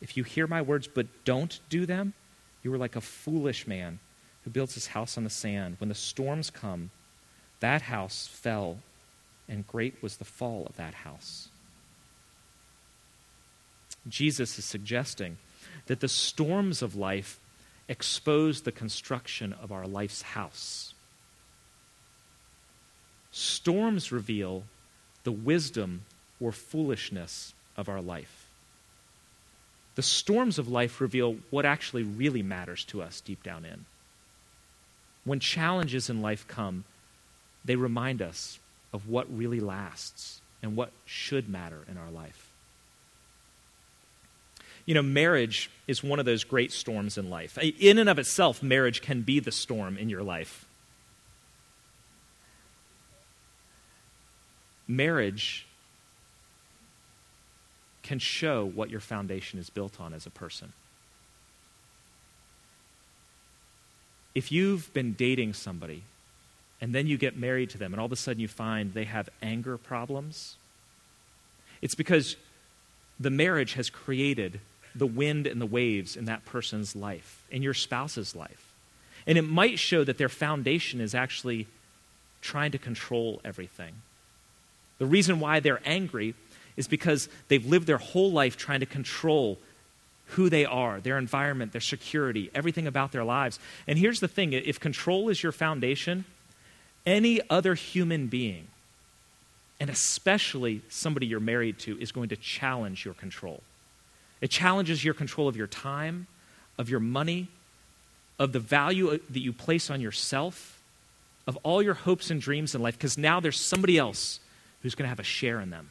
If 0.00 0.16
you 0.16 0.24
hear 0.24 0.48
my 0.48 0.60
words 0.60 0.88
but 0.88 1.06
don't 1.24 1.60
do 1.68 1.86
them, 1.86 2.14
you 2.62 2.74
are 2.74 2.78
like 2.78 2.96
a 2.96 3.00
foolish 3.00 3.68
man 3.68 4.00
who 4.44 4.50
builds 4.50 4.74
his 4.74 4.88
house 4.88 5.16
on 5.16 5.24
the 5.24 5.30
sand. 5.30 5.76
When 5.78 5.88
the 5.88 5.94
storms 5.94 6.50
come, 6.50 6.90
that 7.60 7.82
house 7.82 8.26
fell, 8.26 8.78
and 9.48 9.66
great 9.66 10.02
was 10.02 10.16
the 10.16 10.24
fall 10.24 10.66
of 10.66 10.76
that 10.76 10.94
house. 10.94 11.48
Jesus 14.08 14.58
is 14.58 14.64
suggesting 14.64 15.36
that 15.86 16.00
the 16.00 16.08
storms 16.08 16.82
of 16.82 16.96
life 16.96 17.38
expose 17.88 18.62
the 18.62 18.72
construction 18.72 19.52
of 19.52 19.72
our 19.72 19.86
life's 19.86 20.22
house. 20.22 20.94
Storms 23.32 24.10
reveal 24.12 24.64
the 25.24 25.32
wisdom 25.32 26.02
or 26.40 26.52
foolishness 26.52 27.52
of 27.76 27.88
our 27.88 28.00
life. 28.00 28.46
The 29.96 30.02
storms 30.02 30.58
of 30.58 30.68
life 30.68 31.00
reveal 31.00 31.36
what 31.50 31.66
actually 31.66 32.04
really 32.04 32.42
matters 32.42 32.84
to 32.86 33.02
us 33.02 33.20
deep 33.20 33.42
down 33.42 33.64
in. 33.64 33.84
When 35.24 35.40
challenges 35.40 36.08
in 36.08 36.22
life 36.22 36.46
come, 36.48 36.84
they 37.64 37.76
remind 37.76 38.22
us 38.22 38.58
of 38.92 39.08
what 39.08 39.26
really 39.36 39.60
lasts 39.60 40.40
and 40.62 40.76
what 40.76 40.90
should 41.04 41.48
matter 41.48 41.80
in 41.90 41.98
our 41.98 42.10
life. 42.10 42.49
You 44.86 44.94
know, 44.94 45.02
marriage 45.02 45.70
is 45.86 46.02
one 46.02 46.18
of 46.18 46.24
those 46.24 46.44
great 46.44 46.72
storms 46.72 47.18
in 47.18 47.30
life. 47.30 47.58
In 47.58 47.98
and 47.98 48.08
of 48.08 48.18
itself, 48.18 48.62
marriage 48.62 49.02
can 49.02 49.22
be 49.22 49.40
the 49.40 49.52
storm 49.52 49.96
in 49.96 50.08
your 50.08 50.22
life. 50.22 50.66
Marriage 54.88 55.66
can 58.02 58.18
show 58.18 58.64
what 58.64 58.90
your 58.90 58.98
foundation 58.98 59.60
is 59.60 59.70
built 59.70 60.00
on 60.00 60.12
as 60.12 60.26
a 60.26 60.30
person. 60.30 60.72
If 64.34 64.50
you've 64.50 64.92
been 64.92 65.12
dating 65.12 65.54
somebody 65.54 66.02
and 66.80 66.94
then 66.94 67.06
you 67.06 67.18
get 67.18 67.36
married 67.36 67.70
to 67.70 67.78
them, 67.78 67.92
and 67.92 68.00
all 68.00 68.06
of 68.06 68.12
a 68.12 68.16
sudden 68.16 68.40
you 68.40 68.48
find 68.48 68.94
they 68.94 69.04
have 69.04 69.28
anger 69.42 69.76
problems, 69.76 70.56
it's 71.82 71.94
because 71.94 72.36
the 73.18 73.30
marriage 73.30 73.74
has 73.74 73.90
created 73.90 74.60
the 74.94 75.06
wind 75.06 75.46
and 75.46 75.60
the 75.60 75.66
waves 75.66 76.16
in 76.16 76.24
that 76.26 76.44
person's 76.44 76.96
life, 76.96 77.44
in 77.50 77.62
your 77.62 77.74
spouse's 77.74 78.34
life. 78.34 78.72
And 79.26 79.38
it 79.38 79.42
might 79.42 79.78
show 79.78 80.04
that 80.04 80.18
their 80.18 80.28
foundation 80.28 81.00
is 81.00 81.14
actually 81.14 81.66
trying 82.40 82.72
to 82.72 82.78
control 82.78 83.40
everything. 83.44 83.94
The 84.98 85.06
reason 85.06 85.40
why 85.40 85.60
they're 85.60 85.82
angry 85.84 86.34
is 86.76 86.88
because 86.88 87.28
they've 87.48 87.64
lived 87.64 87.86
their 87.86 87.98
whole 87.98 88.32
life 88.32 88.56
trying 88.56 88.80
to 88.80 88.86
control 88.86 89.58
who 90.30 90.48
they 90.48 90.64
are, 90.64 91.00
their 91.00 91.18
environment, 91.18 91.72
their 91.72 91.80
security, 91.80 92.50
everything 92.54 92.86
about 92.86 93.12
their 93.12 93.24
lives. 93.24 93.58
And 93.86 93.98
here's 93.98 94.20
the 94.20 94.28
thing 94.28 94.52
if 94.52 94.78
control 94.78 95.28
is 95.28 95.42
your 95.42 95.52
foundation, 95.52 96.24
any 97.04 97.40
other 97.50 97.74
human 97.74 98.28
being, 98.28 98.68
and 99.80 99.90
especially 99.90 100.82
somebody 100.88 101.26
you're 101.26 101.40
married 101.40 101.78
to, 101.80 101.98
is 102.00 102.12
going 102.12 102.28
to 102.28 102.36
challenge 102.36 103.04
your 103.04 103.14
control. 103.14 103.62
It 104.40 104.50
challenges 104.50 105.04
your 105.04 105.14
control 105.14 105.48
of 105.48 105.56
your 105.56 105.66
time, 105.66 106.26
of 106.78 106.88
your 106.88 107.00
money, 107.00 107.48
of 108.38 108.52
the 108.52 108.60
value 108.60 109.10
uh, 109.10 109.18
that 109.28 109.40
you 109.40 109.52
place 109.52 109.90
on 109.90 110.00
yourself, 110.00 110.80
of 111.46 111.56
all 111.62 111.82
your 111.82 111.94
hopes 111.94 112.30
and 112.30 112.40
dreams 112.40 112.74
in 112.74 112.82
life, 112.82 112.96
because 112.96 113.18
now 113.18 113.40
there's 113.40 113.60
somebody 113.60 113.98
else 113.98 114.40
who's 114.82 114.94
going 114.94 115.04
to 115.04 115.10
have 115.10 115.20
a 115.20 115.24
share 115.24 115.60
in 115.60 115.70
them. 115.70 115.90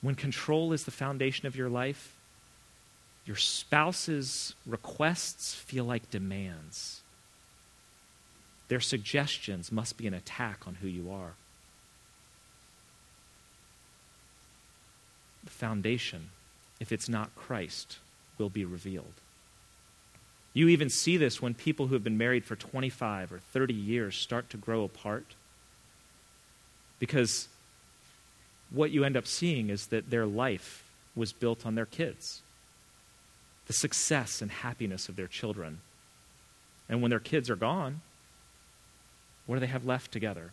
When 0.00 0.14
control 0.14 0.72
is 0.72 0.84
the 0.84 0.92
foundation 0.92 1.46
of 1.46 1.56
your 1.56 1.68
life, 1.68 2.14
your 3.24 3.36
spouse's 3.36 4.54
requests 4.64 5.54
feel 5.54 5.84
like 5.84 6.10
demands. 6.10 7.00
Their 8.68 8.80
suggestions 8.80 9.72
must 9.72 9.96
be 9.96 10.06
an 10.06 10.14
attack 10.14 10.68
on 10.68 10.76
who 10.76 10.86
you 10.86 11.10
are. 11.10 11.34
Foundation, 15.50 16.30
if 16.80 16.92
it's 16.92 17.08
not 17.08 17.34
Christ, 17.36 17.98
will 18.38 18.48
be 18.48 18.64
revealed. 18.64 19.14
You 20.52 20.68
even 20.68 20.88
see 20.88 21.16
this 21.16 21.42
when 21.42 21.54
people 21.54 21.86
who 21.86 21.94
have 21.94 22.04
been 22.04 22.16
married 22.16 22.44
for 22.44 22.56
25 22.56 23.32
or 23.32 23.38
30 23.38 23.74
years 23.74 24.16
start 24.16 24.48
to 24.50 24.56
grow 24.56 24.84
apart. 24.84 25.34
Because 26.98 27.48
what 28.70 28.90
you 28.90 29.04
end 29.04 29.16
up 29.16 29.26
seeing 29.26 29.68
is 29.68 29.88
that 29.88 30.10
their 30.10 30.26
life 30.26 30.82
was 31.14 31.32
built 31.32 31.66
on 31.66 31.74
their 31.74 31.86
kids, 31.86 32.40
the 33.66 33.72
success 33.72 34.40
and 34.40 34.50
happiness 34.50 35.08
of 35.08 35.16
their 35.16 35.26
children. 35.26 35.80
And 36.88 37.02
when 37.02 37.10
their 37.10 37.20
kids 37.20 37.50
are 37.50 37.56
gone, 37.56 38.00
what 39.46 39.56
do 39.56 39.60
they 39.60 39.66
have 39.66 39.84
left 39.84 40.10
together? 40.10 40.52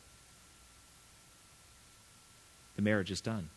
The 2.75 2.81
marriage 2.81 3.11
is 3.11 3.21
done. 3.21 3.49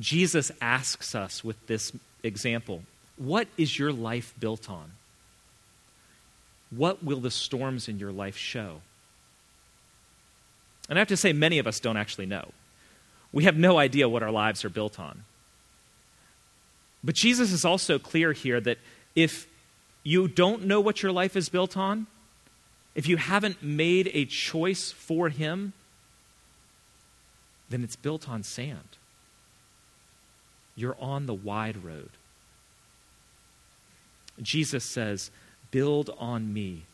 Jesus 0.00 0.50
asks 0.60 1.14
us 1.14 1.44
with 1.44 1.66
this 1.66 1.92
example 2.22 2.82
what 3.16 3.48
is 3.58 3.78
your 3.78 3.92
life 3.92 4.34
built 4.40 4.70
on? 4.70 4.92
What 6.70 7.04
will 7.04 7.20
the 7.20 7.30
storms 7.30 7.86
in 7.86 7.98
your 7.98 8.12
life 8.12 8.36
show? 8.36 8.80
And 10.88 10.98
I 10.98 11.00
have 11.00 11.08
to 11.08 11.16
say, 11.16 11.32
many 11.34 11.58
of 11.58 11.66
us 11.66 11.80
don't 11.80 11.98
actually 11.98 12.26
know. 12.26 12.48
We 13.30 13.44
have 13.44 13.56
no 13.56 13.78
idea 13.78 14.08
what 14.08 14.22
our 14.22 14.30
lives 14.30 14.64
are 14.64 14.70
built 14.70 14.98
on. 14.98 15.24
But 17.04 17.14
Jesus 17.14 17.52
is 17.52 17.64
also 17.64 17.98
clear 17.98 18.32
here 18.32 18.60
that 18.60 18.78
if 19.14 19.46
you 20.02 20.26
don't 20.26 20.64
know 20.64 20.80
what 20.80 21.02
your 21.02 21.12
life 21.12 21.36
is 21.36 21.48
built 21.48 21.76
on, 21.76 22.06
if 22.94 23.06
you 23.06 23.18
haven't 23.18 23.62
made 23.62 24.10
a 24.14 24.24
choice 24.24 24.90
for 24.90 25.28
Him, 25.28 25.74
then 27.68 27.84
it's 27.84 27.96
built 27.96 28.28
on 28.28 28.42
sand. 28.42 28.96
You're 30.74 30.96
on 31.00 31.26
the 31.26 31.34
wide 31.34 31.84
road. 31.84 32.10
Jesus 34.40 34.84
says, 34.84 35.30
Build 35.70 36.10
on 36.18 36.52
me, 36.52 36.84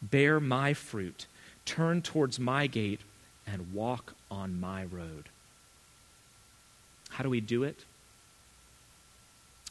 bear 0.00 0.40
my 0.40 0.72
fruit, 0.72 1.26
turn 1.64 2.02
towards 2.02 2.38
my 2.38 2.66
gate, 2.66 3.00
and 3.46 3.72
walk 3.72 4.14
on 4.30 4.58
my 4.58 4.84
road. 4.84 5.28
How 7.10 7.22
do 7.22 7.30
we 7.30 7.40
do 7.40 7.62
it? 7.62 7.84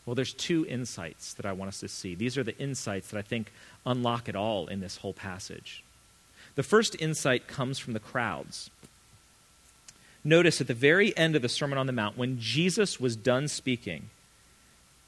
Well, 0.06 0.16
there's 0.16 0.34
two 0.34 0.66
insights 0.66 1.34
that 1.36 1.46
I 1.46 1.54
want 1.54 1.70
us 1.70 1.80
to 1.80 1.88
see. 1.88 2.14
These 2.14 2.38
are 2.38 2.44
the 2.44 2.58
insights 2.58 3.10
that 3.10 3.18
I 3.18 3.22
think 3.22 3.52
unlock 3.86 4.28
it 4.28 4.36
all 4.36 4.68
in 4.68 4.82
this 4.82 4.98
whole 4.98 5.14
passage. 5.14 5.84
The 6.56 6.64
first 6.64 7.02
insight 7.02 7.48
comes 7.48 7.80
from 7.80 7.94
the 7.94 8.00
crowds. 8.00 8.70
Notice 10.24 10.62
at 10.62 10.68
the 10.68 10.74
very 10.74 11.16
end 11.18 11.36
of 11.36 11.42
the 11.42 11.50
Sermon 11.50 11.78
on 11.78 11.88
the 11.88 11.94
Mount, 11.94 12.18
when 12.18 12.40
Jesus 12.40 13.00
was 13.00 13.16
done 13.16 13.48
speaking, 13.48 14.10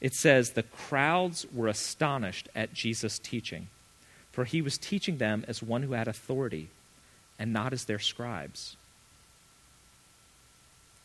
it 0.01 0.13
says, 0.13 0.51
The 0.51 0.63
crowds 0.63 1.45
were 1.53 1.67
astonished 1.67 2.49
at 2.53 2.73
Jesus' 2.73 3.17
teaching, 3.19 3.67
for 4.31 4.45
he 4.45 4.61
was 4.61 4.77
teaching 4.77 5.17
them 5.17 5.45
as 5.47 5.63
one 5.63 5.83
who 5.83 5.93
had 5.93 6.07
authority 6.07 6.69
and 7.39 7.53
not 7.53 7.73
as 7.73 7.85
their 7.85 7.99
scribes. 7.99 8.75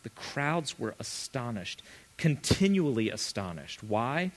The 0.03 0.11
crowds 0.11 0.79
were 0.79 0.95
astonished, 0.99 1.83
continually 2.17 3.11
astonished. 3.11 3.83
Why? 3.83 4.33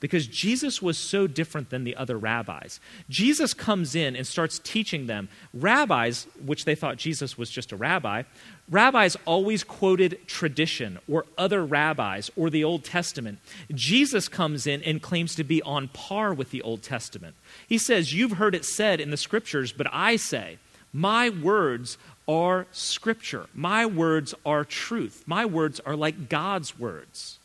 Because 0.00 0.26
Jesus 0.26 0.80
was 0.80 0.96
so 0.96 1.26
different 1.26 1.70
than 1.70 1.84
the 1.84 1.96
other 1.96 2.16
rabbis. 2.16 2.78
Jesus 3.08 3.52
comes 3.52 3.94
in 3.96 4.14
and 4.14 4.26
starts 4.26 4.60
teaching 4.60 5.06
them. 5.06 5.28
Rabbis, 5.52 6.26
which 6.44 6.64
they 6.64 6.76
thought 6.76 6.98
Jesus 6.98 7.36
was 7.36 7.50
just 7.50 7.72
a 7.72 7.76
rabbi, 7.76 8.22
rabbis 8.70 9.16
always 9.24 9.64
quoted 9.64 10.20
tradition 10.26 10.98
or 11.08 11.26
other 11.36 11.64
rabbis 11.64 12.30
or 12.36 12.48
the 12.48 12.62
Old 12.62 12.84
Testament. 12.84 13.40
Jesus 13.74 14.28
comes 14.28 14.66
in 14.66 14.82
and 14.84 15.02
claims 15.02 15.34
to 15.34 15.44
be 15.44 15.60
on 15.62 15.88
par 15.88 16.32
with 16.32 16.52
the 16.52 16.62
Old 16.62 16.82
Testament. 16.82 17.34
He 17.68 17.78
says, 17.78 18.14
You've 18.14 18.32
heard 18.32 18.54
it 18.54 18.64
said 18.64 19.00
in 19.00 19.10
the 19.10 19.16
scriptures, 19.16 19.72
but 19.72 19.88
I 19.92 20.14
say, 20.14 20.58
my 20.92 21.28
words 21.28 21.98
are 22.26 22.66
scripture. 22.72 23.46
My 23.54 23.86
words 23.86 24.34
are 24.44 24.64
truth. 24.64 25.24
My 25.26 25.44
words 25.44 25.80
are 25.80 25.96
like 25.96 26.28
God's 26.28 26.78
words. 26.78 27.37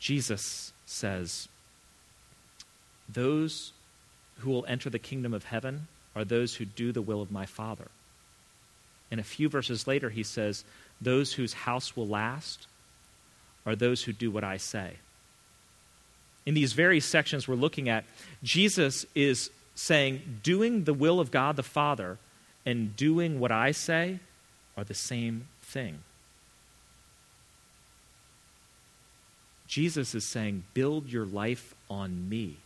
Jesus 0.00 0.72
says, 0.86 1.48
Those 3.08 3.72
who 4.38 4.50
will 4.50 4.66
enter 4.66 4.90
the 4.90 4.98
kingdom 4.98 5.32
of 5.32 5.44
heaven 5.44 5.86
are 6.16 6.24
those 6.24 6.56
who 6.56 6.64
do 6.64 6.90
the 6.90 7.02
will 7.02 7.22
of 7.22 7.30
my 7.30 7.46
Father. 7.46 7.88
And 9.10 9.20
a 9.20 9.24
few 9.24 9.48
verses 9.48 9.86
later, 9.86 10.10
he 10.10 10.24
says, 10.24 10.64
Those 11.00 11.34
whose 11.34 11.52
house 11.52 11.96
will 11.96 12.08
last 12.08 12.66
are 13.64 13.76
those 13.76 14.02
who 14.02 14.12
do 14.12 14.30
what 14.30 14.42
I 14.42 14.56
say 14.56 14.94
in 16.46 16.54
these 16.54 16.72
very 16.72 17.00
sections 17.00 17.46
we're 17.46 17.54
looking 17.54 17.88
at, 17.88 18.04
Jesus 18.42 19.06
is 19.14 19.50
saying, 19.74 20.40
doing 20.42 20.84
the 20.84 20.94
will 20.94 21.20
of 21.20 21.30
God 21.30 21.56
the 21.56 21.62
Father 21.62 22.18
and 22.66 22.96
doing 22.96 23.40
what 23.40 23.52
I 23.52 23.72
say 23.72 24.18
are 24.76 24.84
the 24.84 24.94
same 24.94 25.46
thing. 25.62 26.00
Jesus 29.70 30.16
is 30.16 30.24
saying, 30.24 30.64
build 30.74 31.08
your 31.08 31.24
life 31.24 31.76
on 31.88 32.28
me. 32.28 32.56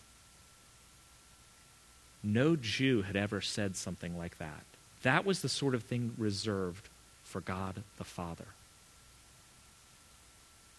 No 2.22 2.56
Jew 2.56 3.02
had 3.02 3.14
ever 3.14 3.42
said 3.42 3.76
something 3.76 4.16
like 4.16 4.38
that. 4.38 4.64
That 5.02 5.26
was 5.26 5.42
the 5.42 5.50
sort 5.50 5.74
of 5.74 5.82
thing 5.82 6.14
reserved 6.16 6.88
for 7.22 7.42
God 7.42 7.82
the 7.98 8.04
Father. 8.04 8.46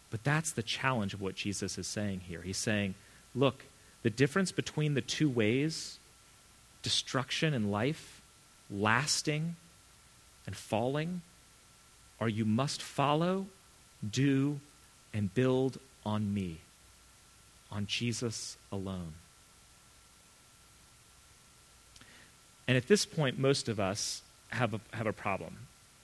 But 0.10 0.24
that's 0.24 0.52
the 0.52 0.64
challenge 0.64 1.14
of 1.14 1.22
what 1.22 1.36
Jesus 1.36 1.78
is 1.78 1.86
saying 1.86 2.22
here. 2.22 2.42
He's 2.42 2.58
saying, 2.58 2.96
look, 3.36 3.64
the 4.02 4.10
difference 4.10 4.52
between 4.52 4.96
the 4.96 5.02
two 5.02 5.30
ways, 5.30 6.00
destruction 6.82 7.54
and 7.54 7.72
life, 7.72 8.20
lasting 8.72 9.58
and 10.48 10.56
falling, 10.56 11.22
are 12.20 12.30
you 12.30 12.46
must 12.46 12.82
follow, 12.82 13.46
do, 14.10 14.60
and 15.14 15.32
build 15.36 15.78
on 16.06 16.34
me, 16.34 16.60
on 17.72 17.88
Jesus 17.88 18.58
alone. 18.72 19.14
And 22.68 22.78
at 22.78 22.88
this 22.88 23.06
point, 23.06 23.38
most 23.38 23.70
of 23.70 23.80
us 23.80 24.22
have 24.50 24.74
a, 24.74 24.82
have 24.94 25.08
a 25.08 25.14
problem 25.14 25.58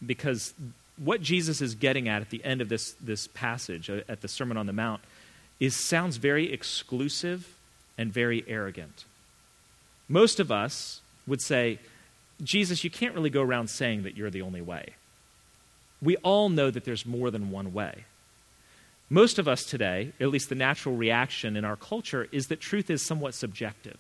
because 0.06 0.54
what 0.98 1.22
Jesus 1.22 1.62
is 1.62 1.76
getting 1.76 2.08
at 2.08 2.22
at 2.22 2.30
the 2.30 2.44
end 2.44 2.62
of 2.62 2.70
this, 2.70 2.94
this 3.02 3.28
passage, 3.28 3.90
uh, 3.90 4.02
at 4.08 4.22
the 4.22 4.28
Sermon 4.28 4.58
on 4.58 4.66
the 4.66 4.74
Mount, 4.74 5.02
is, 5.60 5.76
sounds 5.76 6.18
very 6.18 6.52
exclusive 6.52 7.48
and 7.98 8.12
very 8.12 8.44
arrogant. 8.48 9.06
Most 10.08 10.40
of 10.40 10.52
us 10.52 11.02
would 11.28 11.42
say, 11.42 11.80
Jesus, 12.44 12.84
you 12.84 12.90
can't 12.90 13.14
really 13.14 13.30
go 13.30 13.42
around 13.42 13.70
saying 13.70 14.04
that 14.04 14.18
you're 14.18 14.30
the 14.30 14.42
only 14.42 14.62
way. 14.62 14.96
We 16.02 16.18
all 16.18 16.50
know 16.50 16.72
that 16.72 16.84
there's 16.84 17.06
more 17.06 17.30
than 17.30 17.52
one 17.52 17.74
way. 17.74 18.06
Most 19.12 19.40
of 19.40 19.48
us 19.50 19.66
today, 19.66 20.14
at 20.22 20.30
least 20.30 20.48
the 20.48 20.56
natural 20.56 20.96
reaction 20.96 21.58
in 21.58 21.66
our 21.66 21.76
culture, 21.76 22.30
is 22.32 22.48
that 22.48 22.62
truth 22.62 22.90
is 22.90 23.02
somewhat 23.02 23.34
subjective. 23.34 24.00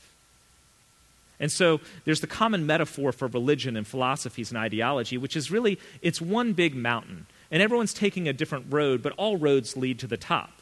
And 1.37 1.51
so 1.51 1.81
there's 2.05 2.21
the 2.21 2.27
common 2.27 2.65
metaphor 2.65 3.11
for 3.11 3.27
religion 3.27 3.75
and 3.75 3.85
philosophies 3.85 4.51
and 4.51 4.57
ideology, 4.57 5.17
which 5.17 5.35
is 5.35 5.51
really 5.51 5.77
it's 6.01 6.21
one 6.21 6.53
big 6.53 6.75
mountain. 6.75 7.25
And 7.51 7.61
everyone's 7.61 7.93
taking 7.93 8.29
a 8.29 8.33
different 8.33 8.67
road, 8.69 9.03
but 9.03 9.11
all 9.17 9.35
roads 9.35 9.75
lead 9.75 9.99
to 9.99 10.07
the 10.07 10.15
top. 10.15 10.61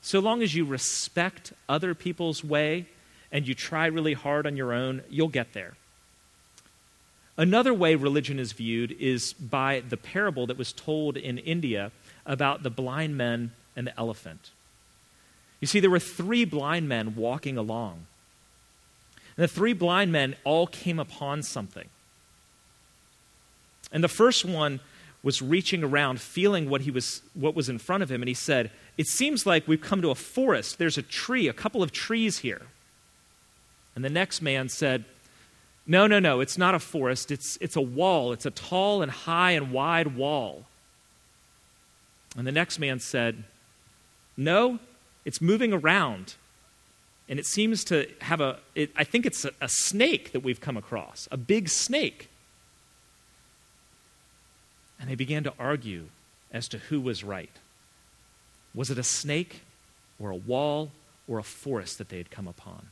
So 0.00 0.20
long 0.20 0.40
as 0.40 0.54
you 0.54 0.64
respect 0.64 1.52
other 1.68 1.92
people's 1.92 2.44
way 2.44 2.86
and 3.32 3.48
you 3.48 3.54
try 3.54 3.86
really 3.86 4.14
hard 4.14 4.46
on 4.46 4.56
your 4.56 4.72
own, 4.72 5.02
you'll 5.10 5.26
get 5.26 5.54
there. 5.54 5.74
Another 7.36 7.74
way 7.74 7.96
religion 7.96 8.38
is 8.38 8.52
viewed 8.52 8.92
is 8.92 9.32
by 9.32 9.82
the 9.88 9.96
parable 9.96 10.46
that 10.46 10.56
was 10.56 10.72
told 10.72 11.16
in 11.16 11.38
India 11.38 11.90
about 12.26 12.62
the 12.62 12.70
blind 12.70 13.16
men 13.16 13.52
and 13.74 13.86
the 13.86 13.98
elephant. 13.98 14.50
You 15.60 15.66
see, 15.66 15.80
there 15.80 15.90
were 15.90 15.98
three 15.98 16.44
blind 16.44 16.88
men 16.88 17.14
walking 17.16 17.56
along. 17.56 18.06
And 19.36 19.44
the 19.44 19.48
three 19.48 19.72
blind 19.72 20.12
men 20.12 20.36
all 20.44 20.66
came 20.66 20.98
upon 20.98 21.42
something. 21.42 21.88
And 23.92 24.02
the 24.02 24.08
first 24.08 24.44
one 24.44 24.80
was 25.22 25.42
reaching 25.42 25.82
around, 25.82 26.20
feeling 26.20 26.68
what, 26.70 26.82
he 26.82 26.90
was, 26.90 27.22
what 27.34 27.54
was 27.54 27.68
in 27.68 27.78
front 27.78 28.02
of 28.02 28.10
him, 28.10 28.22
and 28.22 28.28
he 28.28 28.34
said, 28.34 28.70
It 28.96 29.06
seems 29.06 29.46
like 29.46 29.66
we've 29.66 29.80
come 29.80 30.02
to 30.02 30.10
a 30.10 30.14
forest. 30.14 30.78
There's 30.78 30.98
a 30.98 31.02
tree, 31.02 31.48
a 31.48 31.52
couple 31.52 31.82
of 31.82 31.92
trees 31.92 32.38
here. 32.38 32.62
And 33.94 34.04
the 34.04 34.10
next 34.10 34.42
man 34.42 34.68
said, 34.68 35.04
No, 35.86 36.06
no, 36.06 36.18
no, 36.18 36.40
it's 36.40 36.58
not 36.58 36.74
a 36.74 36.78
forest. 36.78 37.30
It's, 37.30 37.58
it's 37.60 37.76
a 37.76 37.80
wall. 37.80 38.32
It's 38.32 38.46
a 38.46 38.50
tall 38.50 39.02
and 39.02 39.10
high 39.10 39.52
and 39.52 39.72
wide 39.72 40.16
wall. 40.16 40.64
And 42.36 42.46
the 42.46 42.52
next 42.52 42.78
man 42.78 43.00
said, 43.00 43.44
No, 44.36 44.78
it's 45.24 45.40
moving 45.40 45.72
around. 45.72 46.34
And 47.28 47.40
it 47.40 47.46
seems 47.46 47.82
to 47.84 48.08
have 48.20 48.40
a, 48.40 48.58
it, 48.74 48.90
I 48.94 49.02
think 49.02 49.26
it's 49.26 49.44
a, 49.44 49.50
a 49.60 49.68
snake 49.68 50.32
that 50.32 50.40
we've 50.40 50.60
come 50.60 50.76
across, 50.76 51.26
a 51.32 51.36
big 51.36 51.68
snake. 51.68 52.28
And 55.00 55.10
they 55.10 55.16
began 55.16 55.42
to 55.44 55.52
argue 55.58 56.06
as 56.52 56.68
to 56.68 56.78
who 56.78 57.00
was 57.00 57.24
right. 57.24 57.50
Was 58.74 58.90
it 58.90 58.98
a 58.98 59.02
snake 59.02 59.62
or 60.20 60.30
a 60.30 60.36
wall 60.36 60.92
or 61.26 61.38
a 61.38 61.42
forest 61.42 61.98
that 61.98 62.10
they 62.10 62.18
had 62.18 62.30
come 62.30 62.46
upon? 62.46 62.86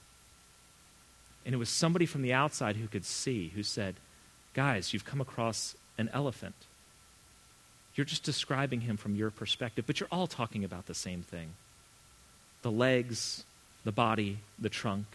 And 1.46 1.54
it 1.54 1.58
was 1.58 1.68
somebody 1.68 2.06
from 2.06 2.22
the 2.22 2.32
outside 2.32 2.76
who 2.76 2.88
could 2.88 3.04
see 3.04 3.52
who 3.54 3.62
said, 3.62 3.94
Guys, 4.54 4.92
you've 4.92 5.04
come 5.04 5.20
across 5.20 5.74
an 5.98 6.08
elephant. 6.12 6.54
You're 7.94 8.04
just 8.04 8.24
describing 8.24 8.82
him 8.82 8.96
from 8.96 9.14
your 9.14 9.30
perspective, 9.30 9.84
but 9.86 10.00
you're 10.00 10.08
all 10.10 10.26
talking 10.26 10.64
about 10.64 10.86
the 10.86 10.94
same 10.94 11.22
thing 11.22 11.50
the 12.62 12.70
legs, 12.70 13.44
the 13.84 13.92
body, 13.92 14.38
the 14.58 14.70
trunk. 14.70 15.06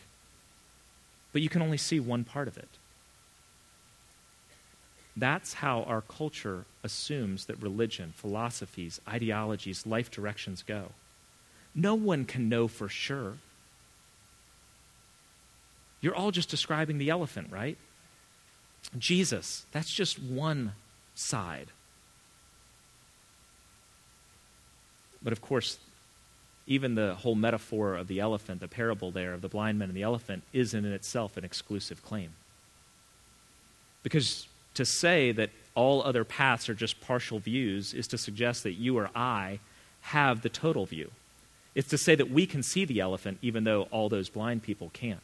But 1.33 1.41
you 1.41 1.49
can 1.49 1.61
only 1.61 1.77
see 1.77 1.99
one 1.99 2.23
part 2.23 2.47
of 2.47 2.57
it. 2.57 2.69
That's 5.17 5.55
how 5.55 5.83
our 5.83 6.01
culture 6.01 6.65
assumes 6.83 7.45
that 7.45 7.61
religion, 7.61 8.13
philosophies, 8.15 9.01
ideologies, 9.07 9.85
life 9.85 10.09
directions 10.09 10.63
go. 10.65 10.91
No 11.75 11.95
one 11.95 12.25
can 12.25 12.49
know 12.49 12.67
for 12.67 12.87
sure. 12.87 13.33
You're 16.01 16.15
all 16.15 16.31
just 16.31 16.49
describing 16.49 16.99
the 16.99 17.09
elephant, 17.09 17.47
right? 17.51 17.77
Jesus, 18.97 19.65
that's 19.71 19.93
just 19.93 20.19
one 20.19 20.73
side. 21.15 21.67
But 25.21 25.33
of 25.33 25.41
course, 25.41 25.77
even 26.67 26.95
the 26.95 27.15
whole 27.15 27.35
metaphor 27.35 27.95
of 27.95 28.07
the 28.07 28.19
elephant, 28.19 28.61
the 28.61 28.67
parable 28.67 29.11
there 29.11 29.33
of 29.33 29.41
the 29.41 29.49
blind 29.49 29.79
man 29.79 29.89
and 29.89 29.97
the 29.97 30.03
elephant, 30.03 30.43
isn't 30.53 30.85
in 30.85 30.93
itself 30.93 31.35
an 31.35 31.43
exclusive 31.43 32.03
claim. 32.03 32.29
Because 34.03 34.47
to 34.75 34.85
say 34.85 35.31
that 35.31 35.49
all 35.75 36.03
other 36.03 36.23
paths 36.23 36.69
are 36.69 36.73
just 36.73 37.01
partial 37.01 37.39
views 37.39 37.93
is 37.93 38.07
to 38.07 38.17
suggest 38.17 38.63
that 38.63 38.73
you 38.73 38.97
or 38.97 39.09
I 39.15 39.59
have 40.01 40.41
the 40.41 40.49
total 40.49 40.85
view. 40.85 41.11
It's 41.75 41.89
to 41.89 41.97
say 41.97 42.15
that 42.15 42.31
we 42.31 42.45
can 42.45 42.63
see 42.63 42.85
the 42.85 42.99
elephant 42.99 43.39
even 43.41 43.63
though 43.63 43.83
all 43.91 44.09
those 44.09 44.29
blind 44.29 44.63
people 44.63 44.89
can't. 44.93 45.19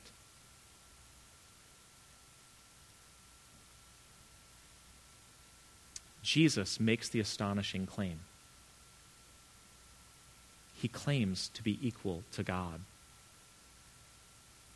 Jesus 6.22 6.80
makes 6.80 7.08
the 7.08 7.20
astonishing 7.20 7.86
claim 7.86 8.20
he 10.82 10.88
claims 10.88 11.50
to 11.54 11.64
be 11.64 11.80
equal 11.82 12.24
to 12.34 12.44
God. 12.44 12.82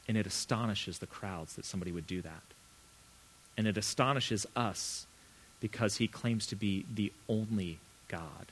And 0.07 0.17
it 0.17 0.25
astonishes 0.25 0.99
the 0.99 1.07
crowds 1.07 1.55
that 1.55 1.65
somebody 1.65 1.91
would 1.91 2.07
do 2.07 2.21
that. 2.21 2.41
And 3.57 3.67
it 3.67 3.77
astonishes 3.77 4.45
us 4.55 5.05
because 5.59 5.97
he 5.97 6.07
claims 6.07 6.47
to 6.47 6.55
be 6.55 6.85
the 6.93 7.11
only 7.27 7.79
God, 8.07 8.47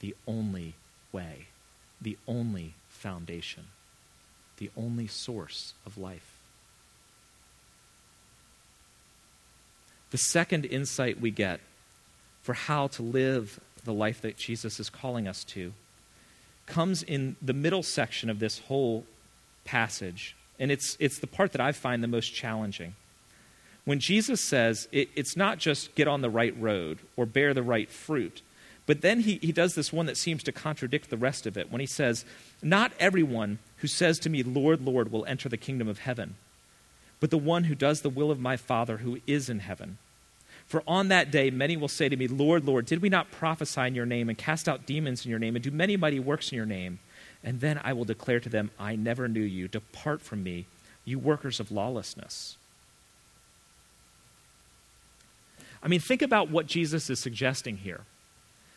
the 0.00 0.14
only 0.26 0.74
way, 1.12 1.46
the 2.00 2.18
only 2.26 2.74
foundation, 2.88 3.64
the 4.58 4.70
only 4.76 5.06
source 5.06 5.72
of 5.86 5.96
life. 5.96 6.36
The 10.10 10.18
second 10.18 10.64
insight 10.64 11.20
we 11.20 11.30
get 11.30 11.60
for 12.42 12.54
how 12.54 12.88
to 12.88 13.02
live 13.02 13.60
the 13.84 13.92
life 13.92 14.20
that 14.22 14.36
Jesus 14.36 14.78
is 14.80 14.90
calling 14.90 15.26
us 15.28 15.44
to 15.44 15.72
comes 16.66 17.02
in 17.02 17.36
the 17.40 17.52
middle 17.52 17.82
section 17.82 18.28
of 18.28 18.38
this 18.38 18.58
whole 18.60 19.04
passage. 19.64 20.36
And 20.58 20.70
it's, 20.70 20.96
it's 21.00 21.18
the 21.18 21.26
part 21.26 21.52
that 21.52 21.60
I 21.60 21.72
find 21.72 22.02
the 22.02 22.08
most 22.08 22.34
challenging. 22.34 22.94
When 23.84 24.00
Jesus 24.00 24.40
says 24.40 24.88
it, 24.90 25.08
it's 25.14 25.36
not 25.36 25.58
just 25.58 25.94
get 25.94 26.08
on 26.08 26.20
the 26.20 26.30
right 26.30 26.58
road 26.60 26.98
or 27.16 27.24
bear 27.24 27.54
the 27.54 27.62
right 27.62 27.88
fruit, 27.88 28.42
but 28.86 29.00
then 29.00 29.20
he, 29.20 29.38
he 29.42 29.52
does 29.52 29.74
this 29.74 29.92
one 29.92 30.06
that 30.06 30.16
seems 30.16 30.42
to 30.44 30.52
contradict 30.52 31.10
the 31.10 31.16
rest 31.16 31.46
of 31.46 31.56
it 31.56 31.70
when 31.70 31.80
he 31.80 31.86
says, 31.86 32.24
Not 32.62 32.92
everyone 32.98 33.58
who 33.78 33.88
says 33.88 34.18
to 34.20 34.30
me, 34.30 34.42
Lord, 34.42 34.80
Lord, 34.84 35.12
will 35.12 35.24
enter 35.26 35.48
the 35.48 35.56
kingdom 35.56 35.88
of 35.88 36.00
heaven, 36.00 36.36
but 37.20 37.30
the 37.30 37.38
one 37.38 37.64
who 37.64 37.74
does 37.74 38.00
the 38.00 38.10
will 38.10 38.30
of 38.30 38.40
my 38.40 38.56
Father 38.56 38.98
who 38.98 39.20
is 39.26 39.48
in 39.48 39.60
heaven. 39.60 39.98
For 40.66 40.82
on 40.86 41.08
that 41.08 41.30
day 41.30 41.50
many 41.50 41.76
will 41.76 41.88
say 41.88 42.08
to 42.08 42.16
me, 42.16 42.26
Lord, 42.26 42.64
Lord, 42.64 42.86
did 42.86 43.00
we 43.00 43.08
not 43.08 43.30
prophesy 43.30 43.82
in 43.82 43.94
your 43.94 44.06
name 44.06 44.28
and 44.28 44.36
cast 44.36 44.68
out 44.68 44.86
demons 44.86 45.24
in 45.24 45.30
your 45.30 45.38
name 45.38 45.54
and 45.54 45.62
do 45.62 45.70
many 45.70 45.96
mighty 45.96 46.18
works 46.18 46.50
in 46.50 46.56
your 46.56 46.66
name? 46.66 46.98
And 47.44 47.60
then 47.60 47.80
I 47.84 47.92
will 47.92 48.04
declare 48.04 48.40
to 48.40 48.48
them, 48.48 48.70
I 48.78 48.96
never 48.96 49.28
knew 49.28 49.42
you. 49.42 49.68
Depart 49.68 50.20
from 50.20 50.42
me, 50.42 50.66
you 51.04 51.18
workers 51.18 51.60
of 51.60 51.70
lawlessness. 51.70 52.56
I 55.82 55.88
mean, 55.88 56.00
think 56.00 56.22
about 56.22 56.50
what 56.50 56.66
Jesus 56.66 57.08
is 57.10 57.20
suggesting 57.20 57.76
here. 57.76 58.00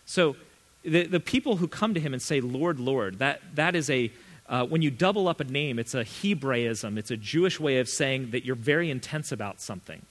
So, 0.06 0.36
the, 0.84 1.06
the 1.06 1.20
people 1.20 1.58
who 1.58 1.68
come 1.68 1.94
to 1.94 2.00
him 2.00 2.14
and 2.14 2.22
say, 2.22 2.40
Lord, 2.40 2.80
Lord, 2.80 3.20
that, 3.20 3.42
that 3.56 3.76
is 3.76 3.90
a, 3.90 4.12
uh, 4.48 4.66
when 4.66 4.82
you 4.82 4.92
double 4.92 5.28
up 5.28 5.40
a 5.40 5.44
name, 5.44 5.78
it's 5.78 5.94
a 5.94 6.04
Hebraism. 6.04 6.98
It's 6.98 7.12
a 7.12 7.18
Jewish 7.18 7.60
way 7.60 7.80
of 7.80 7.90
saying 7.90 8.32
that 8.32 8.46
you're 8.46 8.56
very 8.56 8.90
intense 8.90 9.32
about 9.32 9.60
something. 9.60 10.02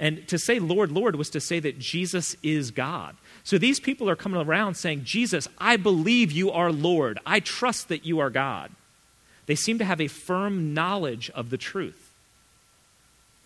And 0.00 0.26
to 0.28 0.38
say 0.38 0.58
Lord, 0.58 0.90
Lord 0.90 1.14
was 1.14 1.30
to 1.30 1.40
say 1.40 1.60
that 1.60 1.78
Jesus 1.78 2.34
is 2.42 2.70
God. 2.70 3.16
So 3.44 3.58
these 3.58 3.78
people 3.78 4.08
are 4.08 4.16
coming 4.16 4.40
around 4.40 4.74
saying, 4.74 5.04
Jesus, 5.04 5.46
I 5.58 5.76
believe 5.76 6.32
you 6.32 6.50
are 6.50 6.72
Lord. 6.72 7.18
I 7.26 7.40
trust 7.40 7.88
that 7.88 8.06
you 8.06 8.18
are 8.18 8.30
God. 8.30 8.72
They 9.44 9.54
seem 9.54 9.78
to 9.78 9.84
have 9.84 10.00
a 10.00 10.08
firm 10.08 10.72
knowledge 10.72 11.30
of 11.30 11.50
the 11.50 11.58
truth. 11.58 12.10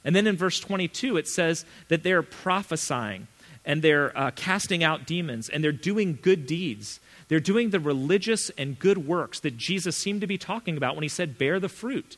And 0.04 0.14
then 0.14 0.26
in 0.26 0.36
verse 0.36 0.60
22, 0.60 1.16
it 1.16 1.26
says 1.26 1.64
that 1.88 2.02
they're 2.02 2.22
prophesying 2.22 3.26
and 3.64 3.82
they're 3.82 4.16
uh, 4.16 4.30
casting 4.36 4.84
out 4.84 5.06
demons 5.06 5.48
and 5.48 5.64
they're 5.64 5.72
doing 5.72 6.18
good 6.20 6.46
deeds. 6.46 7.00
They're 7.28 7.40
doing 7.40 7.70
the 7.70 7.80
religious 7.80 8.50
and 8.50 8.78
good 8.78 9.06
works 9.06 9.40
that 9.40 9.56
Jesus 9.56 9.96
seemed 9.96 10.20
to 10.20 10.26
be 10.26 10.38
talking 10.38 10.76
about 10.76 10.94
when 10.94 11.02
he 11.02 11.08
said, 11.08 11.38
Bear 11.38 11.58
the 11.58 11.68
fruit. 11.68 12.16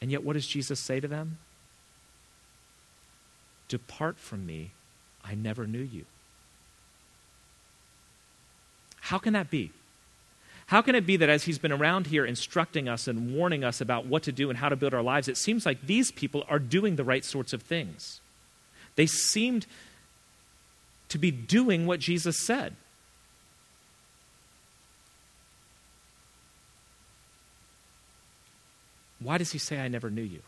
And 0.00 0.10
yet, 0.10 0.22
what 0.22 0.34
does 0.34 0.46
Jesus 0.46 0.78
say 0.78 1.00
to 1.00 1.08
them? 1.08 1.38
Depart 3.68 4.18
from 4.18 4.46
me, 4.46 4.70
I 5.24 5.34
never 5.34 5.66
knew 5.66 5.82
you. 5.82 6.04
How 9.00 9.18
can 9.18 9.32
that 9.32 9.50
be? 9.50 9.72
How 10.66 10.82
can 10.82 10.94
it 10.94 11.06
be 11.06 11.16
that 11.16 11.30
as 11.30 11.44
he's 11.44 11.58
been 11.58 11.72
around 11.72 12.08
here 12.08 12.26
instructing 12.26 12.88
us 12.88 13.08
and 13.08 13.34
warning 13.34 13.64
us 13.64 13.80
about 13.80 14.04
what 14.04 14.22
to 14.24 14.32
do 14.32 14.50
and 14.50 14.58
how 14.58 14.68
to 14.68 14.76
build 14.76 14.92
our 14.92 15.02
lives, 15.02 15.26
it 15.26 15.38
seems 15.38 15.64
like 15.64 15.86
these 15.86 16.10
people 16.10 16.44
are 16.48 16.58
doing 16.58 16.96
the 16.96 17.04
right 17.04 17.24
sorts 17.24 17.54
of 17.54 17.62
things? 17.62 18.20
They 18.94 19.06
seemed 19.06 19.66
to 21.08 21.18
be 21.18 21.30
doing 21.30 21.86
what 21.86 22.00
Jesus 22.00 22.38
said. 22.38 22.74
Why 29.20 29.38
does 29.38 29.52
he 29.52 29.58
say, 29.58 29.80
I 29.80 29.88
never 29.88 30.10
knew 30.10 30.22
you? 30.22 30.42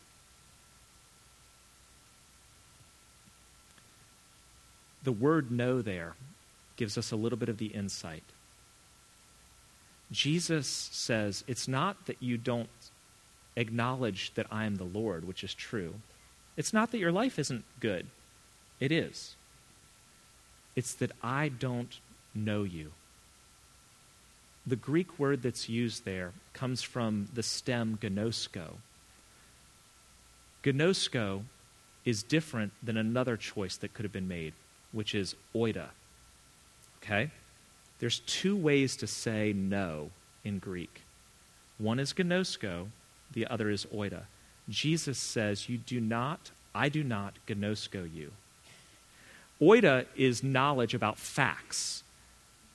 The 5.02 5.12
word 5.12 5.50
know 5.50 5.83
there 5.83 6.14
gives 6.76 6.98
us 6.98 7.11
a 7.11 7.16
little 7.16 7.38
bit 7.38 7.48
of 7.48 7.59
the 7.59 7.66
insight. 7.66 8.22
Jesus 10.12 10.66
says, 10.66 11.44
It's 11.46 11.68
not 11.68 12.06
that 12.06 12.22
you 12.22 12.37
don't 12.37 12.68
acknowledge 13.56 14.33
that 14.35 14.46
I 14.50 14.64
am 14.64 14.76
the 14.76 14.85
Lord, 14.85 15.26
which 15.26 15.42
is 15.42 15.54
true. 15.54 15.94
It's 16.56 16.72
not 16.72 16.90
that 16.90 16.98
your 16.98 17.12
life 17.12 17.38
isn't 17.38 17.64
good. 17.80 18.06
It 18.78 18.92
is. 18.92 19.37
It's 20.76 20.94
that 20.94 21.12
I 21.22 21.48
don't 21.48 21.98
know 22.35 22.62
you. 22.62 22.92
The 24.66 24.76
Greek 24.76 25.18
word 25.18 25.42
that's 25.42 25.68
used 25.68 26.04
there 26.04 26.32
comes 26.52 26.82
from 26.82 27.28
the 27.32 27.42
stem 27.42 27.98
gnosko. 28.00 28.74
Gnosko 30.62 31.42
is 32.04 32.22
different 32.22 32.72
than 32.82 32.96
another 32.96 33.36
choice 33.36 33.76
that 33.76 33.94
could 33.94 34.04
have 34.04 34.12
been 34.12 34.28
made, 34.28 34.52
which 34.92 35.14
is 35.14 35.34
oida. 35.54 35.88
Okay? 37.02 37.30
There's 37.98 38.20
two 38.20 38.56
ways 38.56 38.96
to 38.96 39.06
say 39.06 39.52
no 39.52 40.10
in 40.44 40.58
Greek. 40.58 41.02
One 41.78 41.98
is 41.98 42.12
gnosko, 42.12 42.88
the 43.32 43.46
other 43.46 43.70
is 43.70 43.86
oida. 43.86 44.22
Jesus 44.68 45.18
says, 45.18 45.68
You 45.68 45.78
do 45.78 46.00
not, 46.00 46.50
I 46.74 46.88
do 46.88 47.02
not 47.02 47.34
gnosko 47.46 48.12
you. 48.14 48.32
Oida 49.60 50.06
is 50.16 50.42
knowledge 50.42 50.94
about 50.94 51.18
facts. 51.18 52.02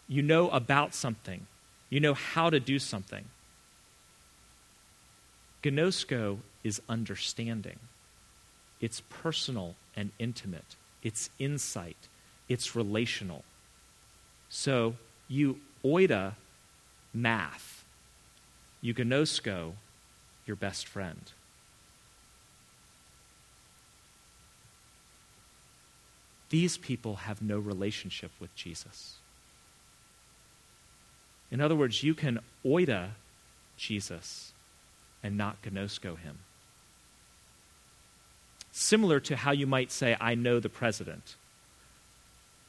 You 0.08 0.22
know 0.22 0.50
about 0.50 0.94
something, 0.94 1.48
you 1.96 2.02
know 2.02 2.14
how 2.14 2.50
to 2.50 2.60
do 2.60 2.78
something. 2.78 3.24
Gnosko 5.64 6.40
is 6.62 6.82
understanding. 6.90 7.80
It's 8.82 9.02
personal 9.10 9.76
and 9.96 10.12
intimate. 10.20 10.76
It's 11.04 11.30
insight. 11.40 12.10
It's 12.50 12.76
relational. 12.76 13.46
So 14.50 14.96
you 15.30 15.62
oida 15.86 16.34
math. 17.14 17.86
You 18.82 18.94
gnosko 18.94 19.72
your 20.46 20.58
best 20.58 20.90
friend. 20.90 21.32
These 26.50 26.78
people 26.78 27.16
have 27.16 27.42
no 27.42 27.58
relationship 27.58 28.32
with 28.42 28.54
Jesus. 28.54 29.16
In 31.52 31.62
other 31.62 31.76
words, 31.76 32.04
you 32.04 32.14
can 32.14 32.40
oida 32.66 33.10
Jesus 33.78 34.52
and 35.24 35.38
not 35.38 35.62
gnosko 35.62 36.18
him. 36.18 36.40
Similar 38.72 39.20
to 39.22 39.36
how 39.38 39.52
you 39.52 39.66
might 39.66 39.92
say, 39.92 40.18
I 40.20 40.36
know 40.36 40.60
the 40.60 40.70
president. 40.70 41.36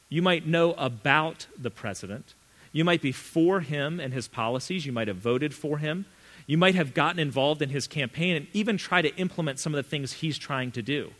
You 0.09 0.21
might 0.21 0.47
know 0.47 0.73
about 0.73 1.47
the 1.57 1.69
president. 1.69 2.33
You 2.71 2.85
might 2.85 3.01
be 3.01 3.11
for 3.11 3.59
him 3.59 3.99
and 3.99 4.13
his 4.13 4.27
policies. 4.27 4.85
You 4.85 4.91
might 4.91 5.07
have 5.07 5.17
voted 5.17 5.53
for 5.53 5.79
him. 5.79 6.05
You 6.45 6.57
might 6.57 6.75
have 6.75 6.93
gotten 6.93 7.19
involved 7.19 7.61
in 7.61 7.69
his 7.69 7.87
campaign 7.87 8.37
and 8.37 8.47
even 8.53 8.77
try 8.77 9.01
to 9.01 9.13
implement 9.17 9.59
some 9.59 9.73
of 9.73 9.83
the 9.83 9.89
things 9.89 10.13
he's 10.13 10.37
trying 10.37 10.71
to 10.71 10.81
do. 10.81 11.11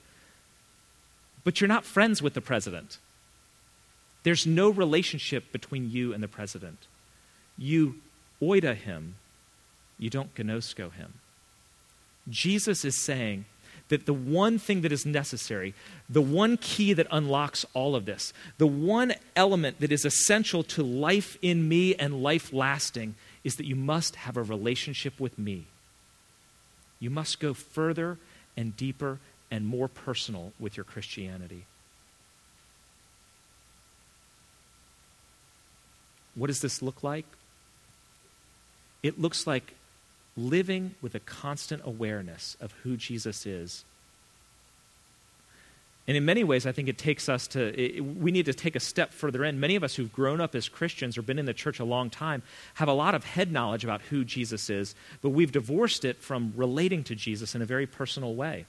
But 1.43 1.59
you're 1.59 1.67
not 1.67 1.83
friends 1.83 2.21
with 2.21 2.33
the 2.33 2.41
president. 2.41 2.97
There's 4.23 4.47
no 4.47 4.69
relationship 4.69 5.51
between 5.51 5.91
you 5.91 6.13
and 6.13 6.23
the 6.23 6.27
president. 6.27 6.87
You 7.57 7.95
oida 8.41 8.75
him, 8.75 9.15
you 9.97 10.09
don't 10.09 10.33
gnosko 10.35 10.91
him. 10.93 11.13
Jesus 12.29 12.85
is 12.85 12.95
saying 12.95 13.45
that 13.89 14.05
the 14.05 14.13
one 14.13 14.59
thing 14.59 14.81
that 14.81 14.91
is 14.91 15.05
necessary, 15.05 15.73
the 16.09 16.21
one 16.21 16.57
key 16.57 16.93
that 16.93 17.07
unlocks 17.09 17.65
all 17.73 17.95
of 17.95 18.05
this, 18.05 18.33
the 18.57 18.67
one 18.67 19.13
element 19.35 19.79
that 19.79 19.91
is 19.91 20.05
essential 20.05 20.63
to 20.63 20.83
life 20.83 21.37
in 21.41 21.67
me 21.67 21.95
and 21.95 22.21
life 22.21 22.51
lasting 22.51 23.15
is 23.43 23.55
that 23.55 23.65
you 23.65 23.75
must 23.75 24.17
have 24.17 24.35
a 24.35 24.43
relationship 24.43 25.19
with 25.19 25.39
me. 25.39 25.65
You 26.99 27.09
must 27.09 27.39
go 27.39 27.53
further 27.53 28.17
and 28.57 28.75
deeper 28.75 29.19
and 29.49 29.65
more 29.65 29.87
personal 29.87 30.51
with 30.59 30.75
your 30.75 30.83
Christianity. 30.83 31.63
What 36.35 36.47
does 36.47 36.59
this 36.59 36.81
look 36.81 37.03
like? 37.03 37.25
It 39.07 39.19
looks 39.19 39.47
like 39.47 39.73
living 40.35 40.95
with 41.01 41.15
a 41.15 41.19
constant 41.19 41.81
awareness 41.85 42.55
of 42.61 42.73
who 42.83 42.97
Jesus 42.97 43.45
is 43.45 43.85
and 46.07 46.15
in 46.15 46.23
many 46.23 46.45
ways, 46.45 46.65
I 46.65 46.71
think 46.71 46.87
it 46.87 46.97
takes 46.97 47.27
us 47.27 47.47
to, 47.47 47.77
it, 47.77 47.99
we 47.99 48.31
need 48.31 48.45
to 48.45 48.53
take 48.53 48.77
a 48.77 48.79
step 48.79 49.11
further 49.11 49.43
in. 49.43 49.59
Many 49.59 49.75
of 49.75 49.83
us 49.83 49.95
who've 49.95 50.11
grown 50.11 50.39
up 50.39 50.55
as 50.55 50.69
Christians 50.69 51.17
or 51.17 51.21
been 51.21 51.37
in 51.37 51.45
the 51.45 51.53
church 51.53 51.79
a 51.79 51.83
long 51.83 52.09
time 52.09 52.43
have 52.75 52.87
a 52.87 52.93
lot 52.93 53.13
of 53.13 53.25
head 53.25 53.51
knowledge 53.51 53.83
about 53.83 54.01
who 54.03 54.23
Jesus 54.23 54.69
is, 54.69 54.95
but 55.21 55.29
we've 55.29 55.51
divorced 55.51 56.05
it 56.05 56.17
from 56.17 56.53
relating 56.55 57.03
to 57.05 57.15
Jesus 57.15 57.55
in 57.55 57.61
a 57.61 57.65
very 57.65 57.85
personal 57.85 58.35
way. 58.35 58.65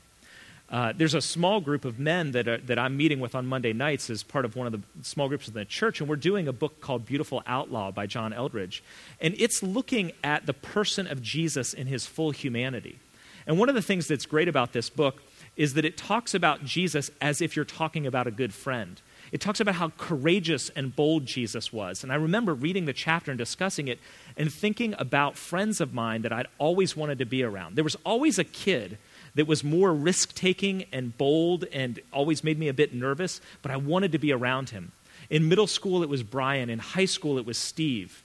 Uh, 0.70 0.92
there's 0.94 1.14
a 1.14 1.22
small 1.22 1.60
group 1.60 1.86
of 1.86 1.98
men 1.98 2.32
that, 2.32 2.46
are, 2.46 2.58
that 2.58 2.78
I'm 2.78 2.96
meeting 2.96 3.20
with 3.20 3.34
on 3.34 3.46
Monday 3.46 3.72
nights 3.72 4.10
as 4.10 4.22
part 4.22 4.44
of 4.44 4.54
one 4.54 4.66
of 4.66 4.72
the 4.72 4.82
small 5.02 5.28
groups 5.28 5.48
in 5.48 5.54
the 5.54 5.64
church, 5.64 6.00
and 6.00 6.08
we're 6.08 6.16
doing 6.16 6.46
a 6.46 6.52
book 6.52 6.80
called 6.80 7.06
Beautiful 7.06 7.42
Outlaw 7.46 7.90
by 7.90 8.06
John 8.06 8.34
Eldredge. 8.34 8.82
And 9.18 9.34
it's 9.38 9.62
looking 9.62 10.12
at 10.22 10.44
the 10.44 10.52
person 10.52 11.06
of 11.06 11.22
Jesus 11.22 11.72
in 11.72 11.86
his 11.86 12.04
full 12.04 12.32
humanity. 12.32 12.98
And 13.46 13.58
one 13.58 13.70
of 13.70 13.74
the 13.74 13.82
things 13.82 14.06
that's 14.08 14.26
great 14.26 14.46
about 14.46 14.74
this 14.74 14.90
book 14.90 15.22
is 15.56 15.72
that 15.72 15.86
it 15.86 15.96
talks 15.96 16.34
about 16.34 16.64
Jesus 16.64 17.10
as 17.20 17.40
if 17.40 17.56
you're 17.56 17.64
talking 17.64 18.06
about 18.06 18.26
a 18.26 18.30
good 18.30 18.52
friend. 18.52 19.00
It 19.32 19.40
talks 19.40 19.60
about 19.60 19.76
how 19.76 19.88
courageous 19.96 20.68
and 20.70 20.94
bold 20.94 21.24
Jesus 21.24 21.72
was. 21.72 22.02
And 22.02 22.12
I 22.12 22.16
remember 22.16 22.54
reading 22.54 22.84
the 22.84 22.92
chapter 22.92 23.30
and 23.30 23.38
discussing 23.38 23.88
it 23.88 23.98
and 24.36 24.52
thinking 24.52 24.94
about 24.98 25.36
friends 25.36 25.80
of 25.80 25.94
mine 25.94 26.22
that 26.22 26.32
I'd 26.32 26.46
always 26.58 26.94
wanted 26.96 27.18
to 27.18 27.24
be 27.24 27.42
around. 27.42 27.74
There 27.74 27.84
was 27.84 27.96
always 28.04 28.38
a 28.38 28.44
kid 28.44 28.98
that 29.38 29.46
was 29.46 29.62
more 29.62 29.94
risk 29.94 30.34
taking 30.34 30.84
and 30.90 31.16
bold 31.16 31.64
and 31.72 32.00
always 32.12 32.42
made 32.42 32.58
me 32.58 32.66
a 32.66 32.74
bit 32.74 32.92
nervous, 32.92 33.40
but 33.62 33.70
I 33.70 33.76
wanted 33.76 34.10
to 34.10 34.18
be 34.18 34.32
around 34.32 34.70
him. 34.70 34.90
In 35.30 35.48
middle 35.48 35.68
school, 35.68 36.02
it 36.02 36.08
was 36.08 36.24
Brian. 36.24 36.68
In 36.68 36.80
high 36.80 37.04
school, 37.04 37.38
it 37.38 37.46
was 37.46 37.56
Steve. 37.56 38.24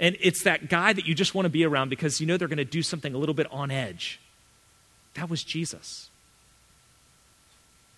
And 0.00 0.16
it's 0.20 0.42
that 0.44 0.70
guy 0.70 0.94
that 0.94 1.04
you 1.04 1.14
just 1.14 1.34
want 1.34 1.44
to 1.44 1.50
be 1.50 1.66
around 1.66 1.90
because 1.90 2.18
you 2.18 2.26
know 2.26 2.38
they're 2.38 2.48
going 2.48 2.56
to 2.56 2.64
do 2.64 2.80
something 2.80 3.12
a 3.12 3.18
little 3.18 3.34
bit 3.34 3.46
on 3.52 3.70
edge. 3.70 4.20
That 5.12 5.28
was 5.28 5.44
Jesus. 5.44 6.08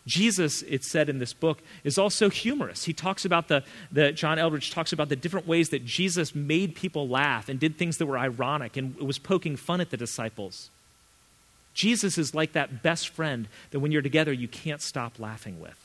Jesus, 0.05 0.62
it's 0.62 0.88
said 0.88 1.09
in 1.09 1.20
this 1.20 1.33
book, 1.33 1.61
is 1.85 1.97
also 1.97 2.31
humorous. 2.31 2.83
He 2.83 2.92
talks 2.92 3.25
about 3.25 3.47
the, 3.47 3.62
the, 3.92 4.11
John 4.11 4.38
Eldredge 4.38 4.73
talks 4.73 4.92
about 4.92 5.09
the 5.09 5.14
different 5.14 5.47
ways 5.47 5.68
that 5.68 5.85
Jesus 5.85 6.35
made 6.35 6.75
people 6.75 7.09
laugh 7.09 7.49
and 7.49 7.61
did 7.61 7.79
things 7.79 7.99
that 7.99 8.07
were 8.07 8.18
ironic 8.18 8.77
and 8.77 8.97
was 8.97 9.20
poking 9.20 9.55
fun 9.55 9.81
at 9.81 9.90
the 9.90 9.97
disciples. 9.97 10.70
Jesus 11.74 12.16
is 12.16 12.34
like 12.34 12.52
that 12.52 12.82
best 12.82 13.08
friend 13.08 13.48
that 13.70 13.80
when 13.80 13.92
you're 13.92 14.00
together, 14.00 14.32
you 14.32 14.48
can't 14.48 14.80
stop 14.80 15.18
laughing 15.18 15.60
with. 15.60 15.78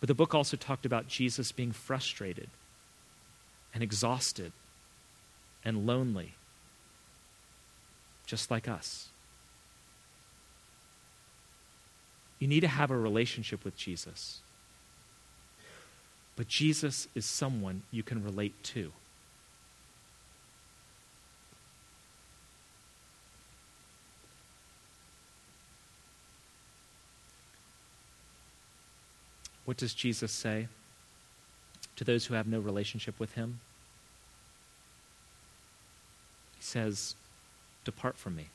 But 0.00 0.06
the 0.06 0.14
book 0.14 0.34
also 0.34 0.56
talked 0.56 0.86
about 0.86 1.08
Jesus 1.08 1.52
being 1.52 1.72
frustrated 1.72 2.48
and 3.74 3.82
exhausted 3.82 4.52
and 5.64 5.86
lonely, 5.86 6.34
just 8.26 8.50
like 8.50 8.68
us. 8.68 9.08
You 12.38 12.48
need 12.48 12.60
to 12.60 12.68
have 12.68 12.90
a 12.90 12.96
relationship 12.96 13.64
with 13.64 13.76
Jesus. 13.76 14.40
But 16.34 16.48
Jesus 16.48 17.06
is 17.14 17.24
someone 17.24 17.82
you 17.92 18.02
can 18.02 18.24
relate 18.24 18.60
to. 18.64 18.92
What 29.72 29.78
does 29.78 29.94
Jesus 29.94 30.30
say 30.30 30.68
to 31.96 32.04
those 32.04 32.26
who 32.26 32.34
have 32.34 32.46
no 32.46 32.60
relationship 32.60 33.18
with 33.18 33.32
him? 33.32 33.60
He 36.58 36.62
says, 36.62 37.14
Depart 37.82 38.18
from 38.18 38.36
me. 38.36 38.50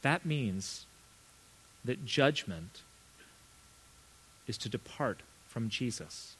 That 0.00 0.24
means 0.24 0.86
that 1.84 2.06
judgment 2.06 2.80
is 4.46 4.56
to 4.56 4.70
depart 4.70 5.20
from 5.46 5.68
Jesus. 5.68 6.35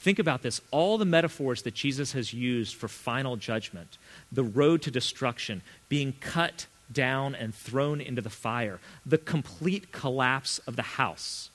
Think 0.00 0.18
about 0.18 0.42
this. 0.42 0.60
All 0.70 0.98
the 0.98 1.04
metaphors 1.04 1.62
that 1.62 1.74
Jesus 1.74 2.12
has 2.12 2.34
used 2.34 2.74
for 2.74 2.88
final 2.88 3.36
judgment, 3.36 3.98
the 4.32 4.42
road 4.42 4.82
to 4.82 4.90
destruction, 4.90 5.62
being 5.88 6.14
cut 6.20 6.66
down 6.90 7.34
and 7.34 7.54
thrown 7.54 8.00
into 8.00 8.22
the 8.22 8.30
fire, 8.30 8.80
the 9.06 9.18
complete 9.18 9.92
collapse 9.92 10.58
of 10.66 10.74
the 10.74 10.82
house. 10.82 11.50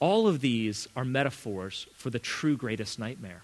All 0.00 0.26
of 0.26 0.40
these 0.40 0.88
are 0.96 1.04
metaphors 1.04 1.86
for 1.94 2.10
the 2.10 2.18
true 2.18 2.56
greatest 2.56 2.98
nightmare, 2.98 3.42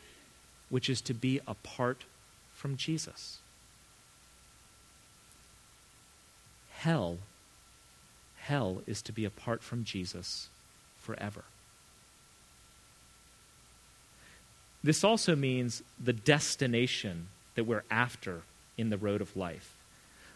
which 0.70 0.90
is 0.90 1.00
to 1.02 1.14
be 1.14 1.40
apart 1.46 2.04
from 2.52 2.76
Jesus. 2.76 3.38
hell, 6.78 7.18
hell 8.36 8.82
is 8.86 9.02
to 9.02 9.12
be 9.12 9.24
apart 9.24 9.62
from 9.62 9.82
Jesus 9.82 10.48
forever. 10.96 11.42
This 14.88 15.04
also 15.04 15.36
means 15.36 15.82
the 16.02 16.14
destination 16.14 17.28
that 17.56 17.64
we're 17.64 17.84
after 17.90 18.40
in 18.78 18.88
the 18.88 18.96
road 18.96 19.20
of 19.20 19.36
life, 19.36 19.76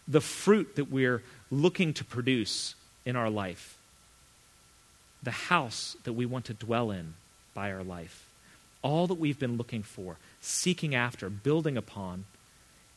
the 0.07 0.21
fruit 0.21 0.77
that 0.77 0.91
we're 0.91 1.23
looking 1.51 1.95
to 1.95 2.05
produce 2.05 2.75
in 3.07 3.17
our 3.17 3.31
life, 3.31 3.79
the 5.23 5.31
house 5.31 5.97
that 6.05 6.12
we 6.12 6.27
want 6.27 6.45
to 6.45 6.53
dwell 6.53 6.91
in 6.91 7.15
by 7.55 7.73
our 7.73 7.83
life. 7.83 8.27
All 8.83 9.07
that 9.07 9.15
we've 9.15 9.38
been 9.38 9.57
looking 9.57 9.83
for, 9.83 10.19
seeking 10.43 10.95
after, 10.95 11.31
building 11.31 11.79
upon, 11.79 12.27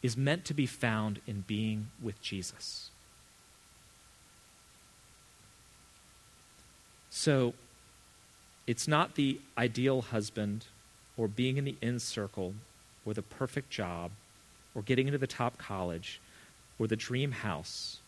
is 0.04 0.18
meant 0.18 0.44
to 0.44 0.54
be 0.54 0.66
found 0.66 1.22
in 1.26 1.46
being 1.48 1.88
with 2.04 2.22
Jesus. 2.22 2.90
So, 7.10 7.54
it's 8.68 8.90
not 8.90 9.16
the 9.16 9.40
ideal 9.58 10.02
husband 10.02 10.66
or 11.18 11.28
being 11.28 11.58
in 11.58 11.66
the 11.66 11.76
in 11.82 12.00
circle 12.00 12.54
or 13.06 13.14
the 13.14 13.22
perfect 13.22 13.70
job 13.70 14.12
or 14.74 14.82
getting 14.82 15.08
into 15.08 15.18
the 15.18 15.28
top 15.28 15.58
college 15.58 16.20
or 16.78 16.88
the 16.88 16.96
dream 16.96 17.32
house. 17.32 18.00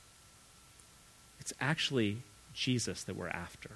It's 1.40 1.54
actually 1.62 2.24
Jesus 2.54 3.04
that 3.04 3.16
we're 3.16 3.30
after. 3.30 3.72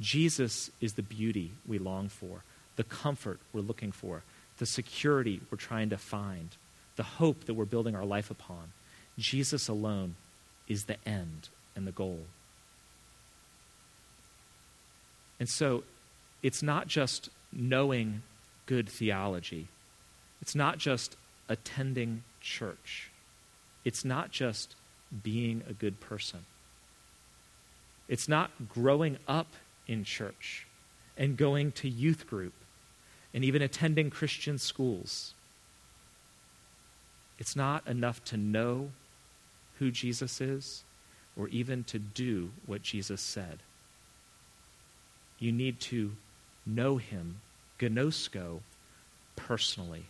Jesus 0.00 0.70
is 0.80 0.92
the 0.92 1.02
beauty 1.02 1.52
we 1.66 1.78
long 1.78 2.08
for, 2.08 2.42
the 2.76 2.84
comfort 2.84 3.40
we're 3.52 3.60
looking 3.60 3.90
for, 3.90 4.22
the 4.58 4.66
security 4.66 5.40
we're 5.50 5.58
trying 5.58 5.90
to 5.90 5.98
find, 5.98 6.50
the 6.96 7.02
hope 7.02 7.46
that 7.46 7.54
we're 7.54 7.64
building 7.64 7.96
our 7.96 8.04
life 8.04 8.30
upon. 8.30 8.72
Jesus 9.18 9.66
alone 9.66 10.14
is 10.68 10.84
the 10.84 10.96
end 11.04 11.48
and 11.74 11.86
the 11.86 11.92
goal. 11.92 12.20
And 15.40 15.48
so 15.48 15.82
it's 16.42 16.62
not 16.62 16.86
just 16.86 17.30
knowing 17.52 18.22
good 18.66 18.88
theology, 18.88 19.68
it's 20.40 20.54
not 20.54 20.78
just 20.78 21.16
attending 21.48 22.22
church, 22.40 23.10
it's 23.84 24.04
not 24.04 24.30
just 24.30 24.74
being 25.22 25.62
a 25.68 25.72
good 25.72 26.00
person. 26.00 26.40
It's 28.08 28.28
not 28.28 28.68
growing 28.68 29.18
up 29.26 29.48
in 29.86 30.04
church 30.04 30.66
and 31.16 31.36
going 31.36 31.72
to 31.72 31.88
youth 31.88 32.26
group 32.26 32.54
and 33.34 33.44
even 33.44 33.60
attending 33.60 34.10
Christian 34.10 34.58
schools. 34.58 35.34
It's 37.38 37.54
not 37.54 37.86
enough 37.86 38.24
to 38.26 38.36
know 38.36 38.90
who 39.78 39.90
Jesus 39.90 40.40
is 40.40 40.84
or 41.36 41.48
even 41.48 41.84
to 41.84 41.98
do 41.98 42.50
what 42.66 42.82
Jesus 42.82 43.20
said. 43.20 43.58
You 45.38 45.52
need 45.52 45.78
to 45.80 46.12
know 46.68 46.98
him, 46.98 47.40
ginosko, 47.78 48.60
personally. 49.36 50.04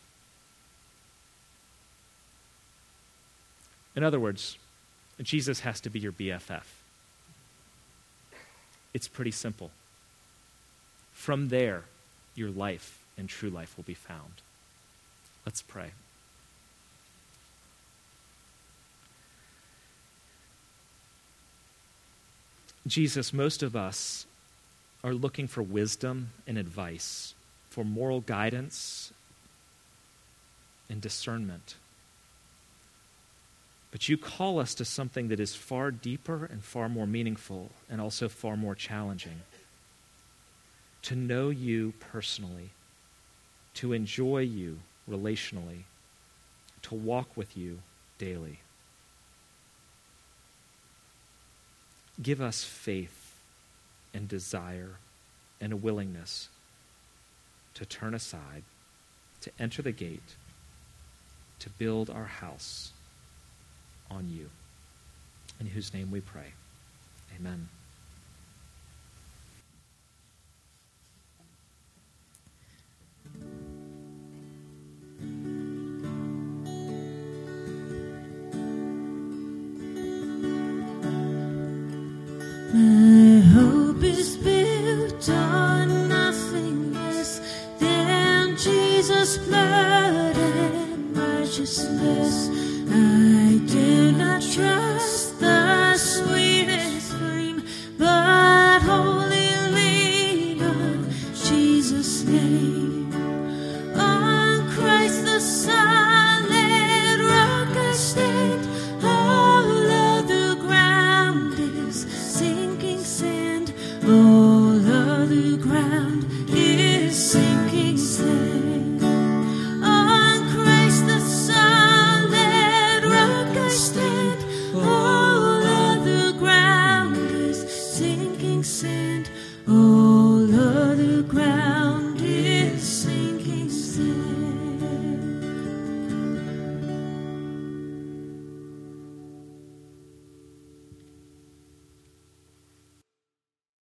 In 3.94 4.04
other 4.04 4.20
words, 4.20 4.58
Jesus 5.22 5.60
has 5.60 5.80
to 5.80 5.90
be 5.90 5.98
your 5.98 6.12
BFF. 6.12 6.62
It's 8.94 9.08
pretty 9.08 9.30
simple. 9.30 9.70
From 11.12 11.48
there, 11.48 11.84
your 12.34 12.50
life 12.50 12.98
and 13.16 13.28
true 13.28 13.50
life 13.50 13.76
will 13.76 13.84
be 13.84 13.94
found. 13.94 14.42
Let's 15.44 15.62
pray. 15.62 15.90
Jesus, 22.86 23.32
most 23.32 23.62
of 23.62 23.76
us 23.76 24.26
are 25.04 25.14
looking 25.14 25.46
for 25.46 25.62
wisdom 25.62 26.30
and 26.46 26.58
advice, 26.58 27.34
for 27.70 27.84
moral 27.84 28.20
guidance 28.20 29.12
and 30.88 31.00
discernment. 31.00 31.76
But 33.90 34.08
you 34.08 34.18
call 34.18 34.58
us 34.58 34.74
to 34.74 34.84
something 34.84 35.28
that 35.28 35.40
is 35.40 35.54
far 35.54 35.90
deeper 35.90 36.44
and 36.44 36.62
far 36.62 36.88
more 36.88 37.06
meaningful 37.06 37.70
and 37.88 38.00
also 38.00 38.28
far 38.28 38.56
more 38.56 38.74
challenging. 38.74 39.40
To 41.02 41.16
know 41.16 41.48
you 41.48 41.94
personally, 42.12 42.70
to 43.74 43.92
enjoy 43.92 44.40
you 44.40 44.80
relationally, 45.08 45.84
to 46.82 46.94
walk 46.94 47.36
with 47.36 47.56
you 47.56 47.78
daily. 48.18 48.58
Give 52.20 52.40
us 52.40 52.64
faith 52.64 53.17
and 54.18 54.26
desire 54.26 54.96
and 55.60 55.72
a 55.72 55.76
willingness 55.76 56.48
to 57.72 57.86
turn 57.86 58.14
aside, 58.14 58.64
to 59.40 59.52
enter 59.60 59.80
the 59.80 59.92
gate, 59.92 60.34
to 61.60 61.70
build 61.70 62.10
our 62.10 62.24
house 62.24 62.90
on 64.10 64.28
you. 64.28 64.50
In 65.60 65.66
whose 65.66 65.94
name 65.94 66.10
we 66.10 66.20
pray. 66.20 66.52
Amen. 67.38 67.68
My 82.74 83.17
than 91.76 92.57